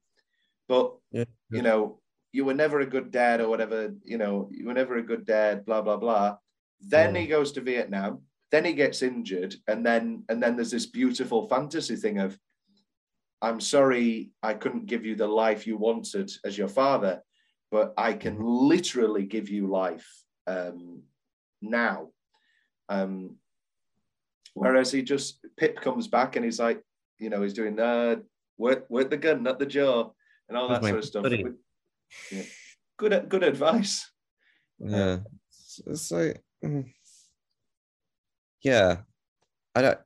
but 0.69 0.95
yeah. 1.13 1.25
you 1.51 1.63
know, 1.63 2.01
you 2.33 2.45
were 2.45 2.55
never 2.55 2.81
a 2.81 2.87
good 2.87 3.11
dad 3.11 3.41
or 3.41 3.49
whatever, 3.49 3.95
you 4.05 4.19
know, 4.19 4.49
you 4.53 4.67
were 4.67 4.75
never 4.75 4.97
a 4.97 5.03
good 5.03 5.25
dad, 5.25 5.65
blah, 5.65 5.83
blah, 5.83 5.97
blah. 5.97 6.37
Then 6.81 7.15
Yeah. 7.15 7.23
he 7.23 7.27
goes 7.27 7.53
to 7.53 7.61
Vietnam, 7.61 8.23
then 8.51 8.65
he 8.65 8.73
gets 8.75 9.03
injured, 9.03 9.55
and 9.67 9.85
then 9.85 10.25
and 10.29 10.43
then 10.43 10.57
there's 10.57 10.71
this 10.71 10.87
beautiful 10.87 11.49
fantasy 11.49 11.97
thing 11.97 12.19
of 12.19 12.39
I'm 13.43 13.61
sorry 13.61 14.31
I 14.43 14.55
couldn't 14.55 14.87
give 14.87 15.05
you 15.05 15.15
the 15.15 15.27
life 15.27 15.67
you 15.67 15.77
wanted 15.77 16.31
as 16.45 16.57
your 16.57 16.69
father, 16.69 17.23
but 17.71 17.93
I 17.97 18.13
can 18.15 18.35
mm-hmm. 18.37 18.69
literally 18.69 19.25
give 19.25 19.49
you 19.49 19.67
life. 19.67 20.09
Um, 20.47 21.03
now. 21.63 22.09
Um, 22.89 23.37
whereas 24.55 24.91
he 24.93 25.03
just 25.03 25.45
Pip 25.57 25.81
comes 25.81 26.09
back 26.09 26.37
and 26.37 26.45
he's 26.45 26.61
like, 26.61 26.83
you 27.19 27.31
know, 27.31 27.43
he's 27.43 27.55
doing 27.55 27.79
uh, 27.79 28.17
work 28.59 28.89
work 28.89 29.11
the 29.11 29.17
gun, 29.17 29.43
not 29.43 29.59
the 29.59 29.67
jaw, 29.67 30.11
and 30.49 30.57
all 30.57 30.69
that 30.69 30.83
sort 30.83 30.99
of 30.99 31.05
stuff. 31.05 31.23
buddy? 31.23 31.45
Yeah. 32.31 32.43
Good 32.97 33.29
good 33.29 33.43
advice. 33.43 34.11
Yeah, 34.79 35.19
it's, 35.49 35.81
it's 35.87 36.11
like, 36.11 36.43
mm. 36.65 36.91
yeah, 38.63 38.99
I 39.75 39.83
don't. 39.83 39.99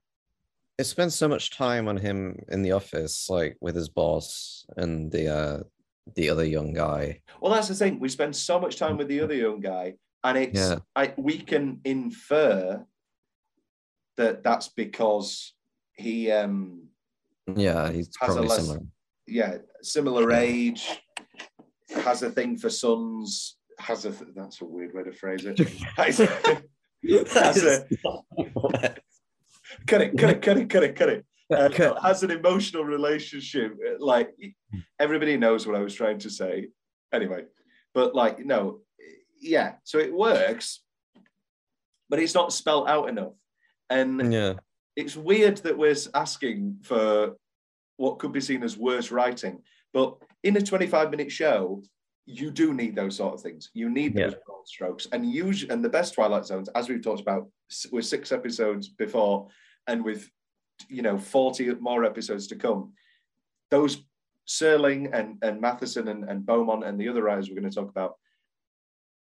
It 0.78 0.84
spends 0.84 1.14
so 1.14 1.28
much 1.28 1.50
time 1.50 1.88
on 1.88 1.98
him 1.98 2.42
in 2.48 2.62
the 2.62 2.72
office, 2.72 3.28
like 3.28 3.56
with 3.60 3.76
his 3.76 3.88
boss 3.88 4.64
and 4.76 5.12
the 5.12 5.28
uh 5.28 5.62
the 6.16 6.30
other 6.30 6.44
young 6.44 6.72
guy. 6.72 7.20
Well, 7.40 7.52
that's 7.52 7.68
the 7.68 7.74
thing. 7.74 8.00
We 8.00 8.08
spend 8.08 8.34
so 8.34 8.58
much 8.58 8.76
time 8.76 8.96
with 8.96 9.08
the 9.08 9.20
other 9.20 9.34
young 9.34 9.60
guy, 9.60 9.94
and 10.24 10.38
it's 10.38 10.58
Yeah. 10.58 10.78
I 10.94 11.14
we 11.16 11.38
can 11.38 11.80
infer 11.84 12.84
that 14.16 14.42
that's 14.42 14.68
because 14.68 15.54
he 15.94 16.30
um 16.30 16.88
Yeah, 17.56 17.90
he's 17.90 18.10
Has 18.20 18.30
a 18.30 18.32
probably 18.32 18.48
less- 18.48 18.66
similar. 18.66 18.80
yeah 19.26 19.58
similar 19.82 20.32
age, 20.32 20.82
has 22.04 22.22
a 22.22 22.30
thing 22.30 22.56
for 22.58 22.70
sons. 22.70 23.56
Has 23.78 24.04
a 24.04 24.10
that's 24.36 24.60
a 24.60 24.64
weird 24.64 24.94
way 24.94 25.04
to 25.04 25.12
phrase 25.12 25.44
it. 25.46 25.58
Has- 25.96 26.18
has 27.32 27.62
a, 27.64 27.86
cut 29.86 30.02
it, 30.02 30.18
cut 30.18 30.30
it, 30.30 30.42
cut 30.42 30.58
it, 30.58 30.68
cut 30.68 30.82
it, 30.82 30.96
cut 30.96 31.08
it. 31.08 31.24
uh, 31.50 31.68
Cut. 31.72 32.00
has 32.02 32.22
an 32.22 32.30
emotional 32.30 32.84
relationship. 32.84 33.74
Like 33.98 34.30
everybody 35.00 35.36
knows 35.36 35.66
what 35.66 35.74
I 35.76 35.80
was 35.82 35.94
trying 35.94 36.18
to 36.20 36.30
say. 36.30 36.68
Anyway, 37.12 37.44
but 37.94 38.14
like 38.14 38.44
no, 38.44 38.80
yeah. 39.40 39.74
So 39.84 39.98
it 39.98 40.12
works, 40.12 40.80
but 42.08 42.18
it's 42.18 42.34
not 42.34 42.52
spelt 42.52 42.88
out 42.88 43.08
enough, 43.08 43.34
and 43.88 44.32
yeah, 44.32 44.54
it's 44.96 45.16
weird 45.16 45.58
that 45.58 45.76
we're 45.76 45.96
asking 46.14 46.78
for 46.82 47.36
what 47.96 48.18
could 48.18 48.32
be 48.32 48.40
seen 48.40 48.62
as 48.62 48.76
worse 48.76 49.10
writing. 49.10 49.62
But 49.92 50.16
in 50.42 50.56
a 50.56 50.60
25 50.60 51.10
minute 51.10 51.32
show, 51.32 51.82
you 52.26 52.50
do 52.50 52.72
need 52.72 52.94
those 52.94 53.16
sort 53.16 53.34
of 53.34 53.40
things. 53.40 53.70
You 53.74 53.90
need 53.90 54.14
those 54.14 54.32
Yeah. 54.32 54.38
broad 54.46 54.66
strokes, 54.68 55.06
and 55.12 55.30
usually, 55.30 55.70
and 55.72 55.84
the 55.84 55.88
best 55.88 56.14
Twilight 56.14 56.46
Zones, 56.46 56.68
as 56.70 56.88
we've 56.88 57.02
talked 57.02 57.20
about, 57.20 57.50
with 57.92 58.04
six 58.06 58.32
episodes 58.32 58.88
before, 58.88 59.48
and 59.86 60.04
with 60.04 60.30
you 60.88 61.02
know 61.02 61.18
40 61.18 61.74
more 61.74 62.04
episodes 62.04 62.46
to 62.48 62.56
come, 62.56 62.92
those 63.70 64.02
Serling 64.48 65.10
and 65.12 65.38
and 65.42 65.60
Matheson 65.60 66.08
and, 66.08 66.24
and 66.28 66.44
Beaumont 66.44 66.84
and 66.84 66.98
the 66.98 67.08
other 67.08 67.22
writers 67.22 67.48
we're 67.48 67.60
going 67.60 67.70
to 67.70 67.74
talk 67.80 67.88
about 67.88 68.18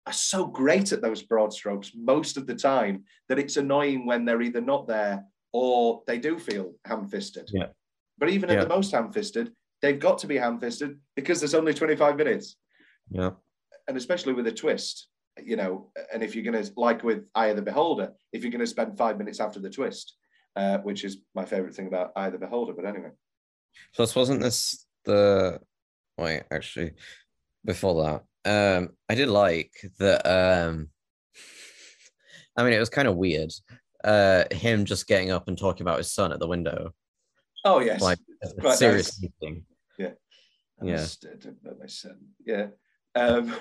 are 0.06 0.12
so 0.12 0.46
great 0.46 0.92
at 0.92 1.02
those 1.02 1.22
broad 1.22 1.52
strokes 1.52 1.92
most 1.94 2.36
of 2.36 2.46
the 2.46 2.54
time 2.54 3.04
that 3.28 3.38
it's 3.38 3.56
annoying 3.56 4.06
when 4.06 4.24
they're 4.24 4.42
either 4.42 4.60
not 4.60 4.88
there 4.88 5.24
or 5.52 6.02
they 6.06 6.18
do 6.18 6.38
feel 6.38 6.72
ham-fisted. 6.86 7.50
Yeah. 7.52 7.66
But 8.18 8.30
even 8.30 8.50
at 8.50 8.60
the 8.60 8.68
most 8.68 8.92
ham-fisted, 8.92 9.52
they've 9.82 9.98
got 9.98 10.18
to 10.18 10.26
be 10.26 10.36
ham-fisted 10.36 10.98
because 11.16 11.40
there's 11.40 11.54
only 11.54 11.74
25 11.74 12.16
minutes 12.16 12.56
yeah, 13.10 13.30
and 13.88 13.96
especially 13.96 14.32
with 14.32 14.46
a 14.46 14.52
twist, 14.52 15.08
you 15.42 15.56
know, 15.56 15.90
and 16.12 16.22
if 16.22 16.34
you're 16.34 16.50
going 16.50 16.64
to, 16.64 16.72
like 16.76 17.02
with 17.02 17.24
Eye 17.34 17.48
of 17.48 17.56
the 17.56 17.62
Beholder, 17.62 18.12
if 18.32 18.42
you're 18.42 18.52
going 18.52 18.60
to 18.60 18.66
spend 18.66 18.96
five 18.96 19.18
minutes 19.18 19.40
after 19.40 19.58
the 19.58 19.70
twist, 19.70 20.16
uh, 20.56 20.78
which 20.78 21.04
is 21.04 21.18
my 21.34 21.44
favorite 21.44 21.74
thing 21.74 21.88
about 21.88 22.12
Eye 22.16 22.26
of 22.26 22.32
the 22.32 22.38
Beholder. 22.38 22.72
But 22.72 22.86
anyway, 22.86 23.10
Plus, 23.94 24.14
wasn't 24.14 24.40
this 24.40 24.86
the 25.04 25.60
wait? 26.16 26.44
Actually, 26.50 26.92
before 27.64 28.04
that, 28.04 28.24
um, 28.44 28.90
I 29.08 29.14
did 29.14 29.28
like 29.28 29.72
that. 29.98 30.26
Um, 30.26 30.88
I 32.56 32.64
mean, 32.64 32.72
it 32.72 32.78
was 32.78 32.90
kind 32.90 33.08
of 33.08 33.16
weird. 33.16 33.52
Uh, 34.02 34.44
him 34.50 34.84
just 34.84 35.06
getting 35.06 35.30
up 35.30 35.48
and 35.48 35.58
talking 35.58 35.82
about 35.82 35.98
his 35.98 36.12
son 36.12 36.32
at 36.32 36.40
the 36.40 36.48
window, 36.48 36.92
oh 37.64 37.80
yes, 37.80 38.00
like 38.00 38.18
Right, 38.58 38.78
serious 38.78 39.20
meeting. 39.20 39.64
Yeah. 39.98 40.10
Yeah. 40.82 40.92
Understood 40.92 41.56
about 41.62 41.78
my 41.78 41.86
son. 41.86 42.18
Yeah. 42.44 42.68
Um, 43.14 43.54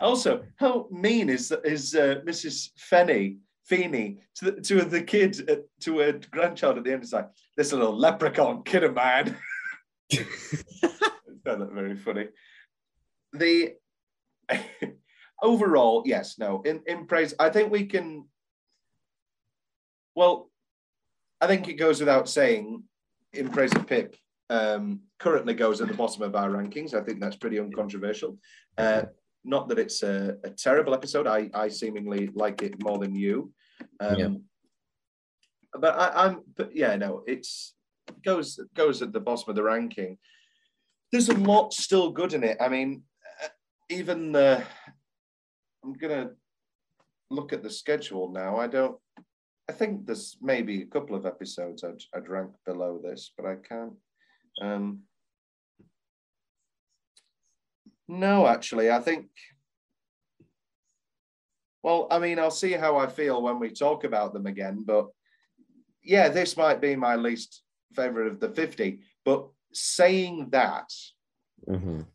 also, 0.00 0.44
how 0.56 0.88
mean 0.90 1.28
is 1.28 1.52
is 1.64 1.94
uh, 1.94 2.20
Mrs. 2.26 2.70
Fenny 2.90 3.38
Feeney 3.64 4.18
to 4.36 4.50
the, 4.50 4.60
to 4.60 4.82
the 4.82 5.02
kid 5.02 5.48
uh, 5.48 5.56
to 5.80 5.98
her 5.98 6.20
grandchild 6.30 6.78
at 6.78 6.84
the 6.84 6.92
end? 6.92 7.02
It's 7.02 7.12
like 7.12 7.28
this 7.56 7.72
little 7.72 7.96
leprechaun 7.96 8.64
kid 8.64 8.84
of 8.84 8.94
mine. 8.94 9.36
I 10.12 10.24
found 11.44 11.62
that 11.62 11.72
very 11.72 11.96
funny. 11.96 12.28
The 13.32 13.74
overall, 15.42 16.02
yes, 16.04 16.38
no, 16.38 16.62
in, 16.62 16.82
in 16.86 17.06
praise, 17.06 17.34
I 17.38 17.50
think 17.50 17.70
we 17.70 17.86
can. 17.86 18.26
Well, 20.14 20.50
I 21.40 21.46
think 21.46 21.68
it 21.68 21.74
goes 21.74 22.00
without 22.00 22.28
saying, 22.28 22.82
in 23.32 23.50
praise 23.50 23.74
of 23.74 23.86
Pip, 23.86 24.16
um, 24.48 25.00
currently 25.18 25.54
goes 25.54 25.80
at 25.80 25.88
the 25.88 25.94
bottom 25.94 26.22
of 26.22 26.34
our 26.34 26.50
rankings. 26.50 26.94
I 26.94 27.02
think 27.02 27.20
that's 27.20 27.36
pretty 27.36 27.58
uncontroversial. 27.58 28.38
Uh, 28.78 29.02
not 29.44 29.68
that 29.68 29.78
it's 29.78 30.02
a, 30.02 30.36
a 30.44 30.50
terrible 30.50 30.94
episode. 30.94 31.26
I, 31.26 31.50
I 31.54 31.68
seemingly 31.68 32.30
like 32.34 32.62
it 32.62 32.82
more 32.82 32.98
than 32.98 33.14
you. 33.14 33.52
Um, 34.00 34.16
Yeah. 34.16 34.28
But 35.78 35.98
I, 35.98 36.24
I'm, 36.24 36.40
but 36.56 36.74
yeah, 36.74 36.96
no, 36.96 37.22
it's 37.26 37.74
goes 38.24 38.58
goes 38.74 39.02
at 39.02 39.12
the 39.12 39.20
bottom 39.20 39.50
of 39.50 39.56
the 39.56 39.62
ranking. 39.62 40.16
There's 41.12 41.28
a 41.28 41.34
lot 41.34 41.74
still 41.74 42.10
good 42.10 42.32
in 42.32 42.42
it. 42.44 42.56
I 42.60 42.68
mean, 42.68 43.02
even 43.88 44.32
the. 44.32 44.62
I'm 45.84 45.92
gonna 45.94 46.30
look 47.30 47.52
at 47.52 47.62
the 47.62 47.70
schedule 47.70 48.30
now. 48.32 48.56
I 48.56 48.66
don't. 48.66 48.96
I 49.68 49.72
think 49.72 50.06
there's 50.06 50.36
maybe 50.40 50.82
a 50.82 50.86
couple 50.86 51.16
of 51.16 51.26
episodes 51.26 51.82
I'd, 51.82 52.00
I'd 52.14 52.28
rank 52.28 52.50
below 52.64 53.00
this, 53.02 53.32
but 53.36 53.46
I 53.46 53.56
can't. 53.56 53.94
Um, 54.62 55.00
no, 58.08 58.46
actually, 58.46 58.90
I 58.90 59.00
think. 59.00 59.26
Well, 61.82 62.06
I 62.10 62.18
mean, 62.18 62.38
I'll 62.38 62.50
see 62.50 62.72
how 62.72 62.96
I 62.96 63.06
feel 63.06 63.42
when 63.42 63.58
we 63.58 63.70
talk 63.70 64.04
about 64.04 64.32
them 64.32 64.46
again, 64.46 64.84
but 64.84 65.06
yeah, 66.02 66.28
this 66.28 66.56
might 66.56 66.80
be 66.80 66.96
my 66.96 67.16
least 67.16 67.62
favorite 67.94 68.28
of 68.28 68.40
the 68.40 68.48
50. 68.48 69.00
But 69.24 69.48
saying 69.72 70.50
that, 70.50 70.88
Mhm. 71.68 72.06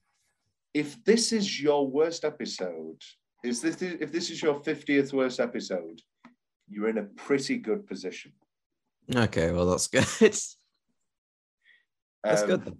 If 0.73 1.03
this 1.03 1.31
is 1.33 1.61
your 1.61 1.87
worst 1.87 2.23
episode, 2.25 3.01
is 3.43 3.61
this 3.61 3.81
if 3.81 4.11
this 4.11 4.29
is 4.29 4.41
your 4.41 4.55
50th 4.61 5.11
worst 5.13 5.39
episode, 5.39 6.01
you're 6.69 6.89
in 6.89 6.97
a 6.99 7.03
pretty 7.03 7.57
good 7.57 7.85
position. 7.87 8.31
Okay, 9.13 9.51
well 9.51 9.65
that's 9.65 9.87
good. 9.87 10.05
that's 10.19 10.57
Um, 12.41 12.47
good. 12.47 12.65
Then. 12.65 12.77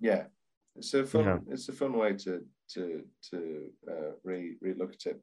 Yeah, 0.00 0.24
it's 0.76 0.94
a 0.94 1.04
fun. 1.04 1.24
Yeah. 1.24 1.38
It's 1.52 1.68
a 1.68 1.72
fun 1.72 1.92
way 1.92 2.14
to 2.14 2.44
to 2.74 3.02
to 3.30 3.70
uh, 3.90 4.10
re 4.24 4.56
re 4.60 4.74
look 4.76 4.94
at 4.94 5.06
it. 5.06 5.20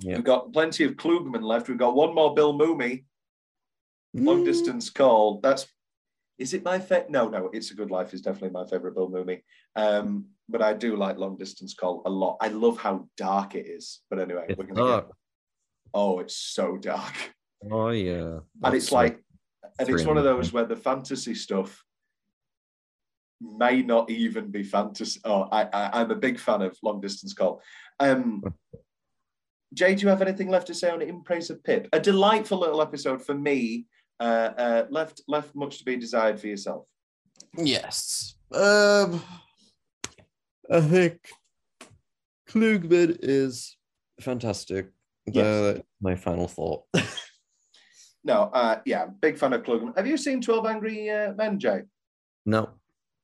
Yeah. 0.00 0.16
We've 0.16 0.24
got 0.24 0.52
plenty 0.52 0.84
of 0.84 0.92
Klugman 0.94 1.42
left. 1.42 1.68
We've 1.68 1.78
got 1.78 1.94
one 1.94 2.14
more 2.14 2.34
Bill 2.34 2.54
Mumy, 2.54 3.04
long 4.14 4.42
Mm. 4.42 4.44
distance 4.46 4.88
call. 4.90 5.40
That's 5.40 5.66
is 6.40 6.54
it 6.54 6.64
my 6.64 6.78
favorite? 6.78 7.10
No, 7.10 7.28
no, 7.28 7.50
it's 7.52 7.70
a 7.70 7.74
good 7.74 7.90
life. 7.90 8.14
is 8.14 8.22
definitely 8.22 8.50
my 8.50 8.66
favorite 8.66 8.94
Bill 8.94 9.10
Mumy. 9.10 9.42
Um, 9.76 10.26
but 10.48 10.62
I 10.62 10.72
do 10.72 10.96
like 10.96 11.18
long 11.18 11.36
distance 11.36 11.74
call 11.74 12.02
a 12.06 12.10
lot. 12.10 12.38
I 12.40 12.48
love 12.48 12.78
how 12.78 13.06
dark 13.16 13.54
it 13.54 13.66
is. 13.66 14.00
But 14.08 14.18
anyway, 14.18 14.46
It's 14.48 14.58
we're 14.58 14.64
gonna 14.64 14.88
dark. 14.88 15.06
get. 15.08 15.14
Oh, 15.94 16.18
it's 16.20 16.36
so 16.36 16.76
dark. 16.76 17.14
Oh 17.70 17.90
yeah, 17.90 18.38
and 18.64 18.74
it's 18.74 18.90
like 18.90 19.22
and 19.78 19.88
it's 19.88 20.04
one 20.04 20.16
of 20.16 20.24
those 20.24 20.52
where 20.52 20.64
the 20.64 20.76
fantasy 20.76 21.34
stuff 21.34 21.84
may 23.40 23.82
not 23.82 24.10
even 24.10 24.50
be 24.50 24.62
fantasy 24.62 25.18
oh 25.24 25.42
I, 25.50 25.62
I 25.72 26.00
i'm 26.00 26.10
a 26.10 26.14
big 26.14 26.38
fan 26.38 26.60
of 26.60 26.76
long 26.82 27.00
distance 27.00 27.32
call 27.32 27.62
um 27.98 28.42
jay 29.74 29.94
do 29.94 30.02
you 30.02 30.08
have 30.08 30.20
anything 30.20 30.50
left 30.50 30.66
to 30.66 30.74
say 30.74 30.90
on 30.90 31.00
in 31.00 31.22
praise 31.22 31.48
of 31.48 31.64
pip 31.64 31.88
a 31.94 32.00
delightful 32.00 32.58
little 32.58 32.82
episode 32.82 33.24
for 33.24 33.34
me 33.34 33.86
uh, 34.20 34.50
uh 34.64 34.86
left 34.90 35.22
left 35.28 35.54
much 35.54 35.78
to 35.78 35.84
be 35.84 35.96
desired 35.96 36.38
for 36.40 36.46
yourself 36.46 36.84
Yes. 37.56 38.34
Um, 38.54 39.20
I 40.70 40.80
think 40.80 41.18
Klugman 42.48 43.16
is 43.20 43.76
fantastic. 44.20 44.90
Yes. 45.26 45.44
The- 45.44 45.84
my 46.00 46.14
final 46.16 46.46
thought. 46.48 46.84
no 48.24 48.50
uh 48.52 48.80
yeah 48.84 49.06
big 49.20 49.38
fan 49.38 49.52
of 49.54 49.62
Klugman. 49.62 49.96
have 49.96 50.06
you 50.06 50.16
seen 50.16 50.40
12 50.42 50.66
angry 50.66 51.08
uh, 51.10 51.32
men 51.32 51.58
jay 51.58 51.80
no. 52.44 52.68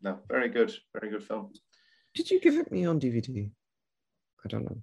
no 0.02 0.18
very 0.28 0.48
good 0.48 0.72
very 0.98 1.10
good 1.12 1.22
film 1.22 1.52
Did 2.14 2.30
you 2.30 2.40
give 2.40 2.56
it 2.56 2.72
me 2.72 2.86
on 2.86 2.98
DVD? 2.98 3.50
I 4.44 4.48
don't 4.48 4.64
know. 4.64 4.78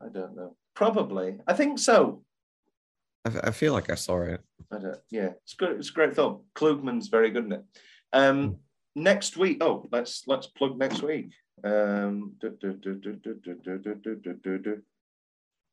i 0.00 0.08
don't 0.08 0.34
know 0.34 0.56
probably 0.74 1.38
i 1.46 1.52
think 1.52 1.78
so 1.78 2.24
I, 3.24 3.52
feel 3.52 3.72
like 3.72 3.90
I 3.90 3.94
saw 3.94 4.22
it. 4.22 4.40
I 4.72 4.78
yeah, 5.10 5.30
it's 5.44 5.54
good. 5.54 5.78
It's 5.78 5.90
a 5.90 5.92
great 5.92 6.14
film. 6.14 6.40
Klugman's 6.54 7.08
very 7.08 7.30
good 7.30 7.44
in 7.44 7.52
it. 7.52 7.64
Um, 8.12 8.56
next 8.96 9.36
week, 9.36 9.62
oh, 9.62 9.86
let's 9.92 10.24
let's 10.26 10.48
plug 10.48 10.76
next 10.76 11.02
week. 11.02 11.30
Um, 11.64 12.32
do, 12.40 12.50
do, 12.60 12.72
do, 12.74 13.00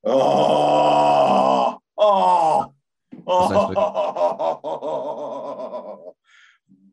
oh, 0.05 1.79
oh, 1.97 2.73
oh, 3.27 3.75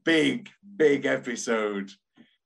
big, 0.05 0.49
big 0.77 1.05
episode. 1.05 1.91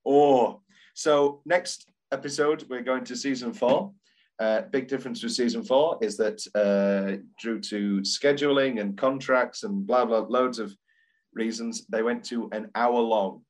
Oh, 0.05 0.63
so 0.95 1.43
next 1.47 1.89
episode, 2.11 2.67
we're 2.69 2.83
going 2.83 3.05
to 3.05 3.15
season 3.15 3.53
four. 3.53 3.93
Uh, 4.41 4.63
big 4.71 4.89
difference 4.89 5.23
with 5.23 5.33
season 5.33 5.63
four 5.63 5.99
is 6.01 6.17
that 6.17 6.41
uh, 6.55 7.21
due 7.43 7.61
to 7.61 8.01
scheduling 8.01 8.81
and 8.81 8.97
contracts 8.97 9.65
and 9.65 9.87
blah, 9.87 10.07
blah, 10.07 10.21
loads 10.21 10.59
of 10.59 10.75
reasons, 11.35 11.85
they 11.91 12.03
went 12.03 12.25
to 12.25 12.49
an 12.53 12.71
hour 12.75 12.99
long. 13.01 13.43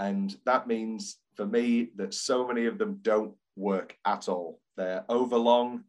And 0.00 0.36
that 0.44 0.66
means 0.66 1.18
for 1.36 1.46
me 1.46 1.90
that 1.94 2.12
so 2.12 2.44
many 2.46 2.66
of 2.66 2.76
them 2.76 2.98
don't 3.02 3.34
work 3.54 3.96
at 4.04 4.28
all. 4.28 4.60
They're 4.76 5.04
overlong 5.08 5.84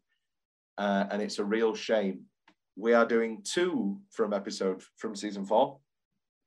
uh, 0.78 1.06
and 1.10 1.20
it's 1.20 1.40
a 1.40 1.44
real 1.44 1.74
shame. 1.74 2.20
We 2.76 2.94
are 2.94 3.06
doing 3.06 3.42
two 3.42 3.98
from 4.10 4.32
episode 4.32 4.82
from 4.98 5.16
season 5.16 5.44
four 5.44 5.78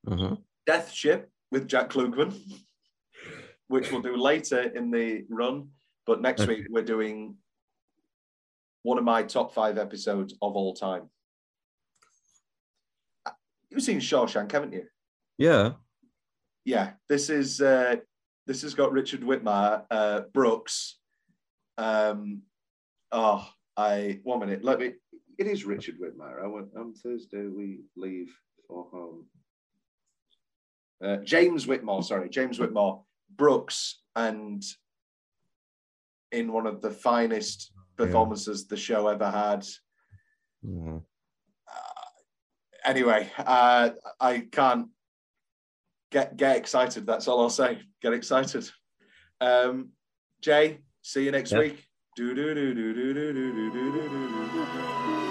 Mhm. 0.07 0.41
Death 0.65 0.91
Ship 0.93 1.29
with 1.51 1.67
Jack 1.67 1.89
Klugman, 1.89 2.31
which 3.67 3.91
we'll 3.91 4.01
do 4.01 4.15
later 4.15 4.61
in 4.61 4.91
the 4.91 5.25
run. 5.29 5.69
But 6.05 6.21
next 6.21 6.41
Okay. 6.43 6.55
week, 6.55 6.67
we're 6.69 6.83
doing 6.83 7.35
one 8.87 8.97
of 8.97 9.03
my 9.03 9.21
top 9.21 9.53
five 9.53 9.77
episodes 9.77 10.33
of 10.41 10.55
all 10.55 10.73
time. 10.73 11.09
You've 13.69 13.83
seen 13.83 13.99
Shawshank, 13.99 14.49
haven't 14.53 14.71
you? 14.71 14.85
Yeah. 15.37 15.73
yeah, 16.63 16.91
this 17.09 17.29
is 17.29 17.59
uh, 17.59 17.97
this 18.45 18.61
has 18.61 18.73
got 18.73 18.93
Richard 18.93 19.23
Whitmire, 19.23 19.83
uh, 19.91 20.21
Brooks. 20.33 20.99
Um, 21.77 22.43
oh, 23.11 23.45
I 23.75 24.21
one 24.23 24.39
minute. 24.39 24.63
Let 24.63 24.79
me. 24.79 24.93
It 25.37 25.47
is 25.47 25.65
Richard 25.65 25.95
Whitmire. 25.99 26.41
I 26.41 26.47
went 26.47 26.69
on 26.77 26.93
Thursday. 26.93 27.45
We 27.45 27.81
leave 27.97 28.33
for 28.69 28.87
home. 28.89 29.25
Uh, 31.03 31.17
James 31.17 31.67
Whitmore, 31.67 32.03
sorry, 32.03 32.29
James 32.29 32.57
Whitmore, 32.57 33.03
Brooks, 33.35 34.01
and 34.15 34.63
in 36.31 36.53
one 36.53 36.65
of 36.65 36.81
the 36.81 36.89
finest 36.89 37.73
performances 37.97 38.67
the 38.67 38.77
show 38.77 39.07
ever 39.07 39.29
had. 39.29 39.65
Mhm. 40.63 41.03
Anyway, 42.85 43.29
uh, 43.37 43.89
I 44.19 44.47
can't 44.49 44.87
get 46.09 46.37
get 46.37 46.55
excited. 46.55 47.05
That's 47.05 47.27
all 47.27 47.41
I'll 47.41 47.49
say. 47.49 47.81
Get 48.01 48.13
excited. 48.13 48.69
Um, 49.41 49.89
Jay, 50.41 50.79
see 51.01 51.25
you 51.25 51.31
next 51.31 51.51
Yeah. 51.51 51.59
week. 51.59 51.85
Do 52.15 52.33
do 52.33 52.53
do 52.55 52.73
do 52.73 52.93
do 52.93 53.13
do 53.13 53.33
do 53.33 53.53
do 53.53 53.71
do 53.71 53.91
do 53.91 54.65
do. 54.65 55.26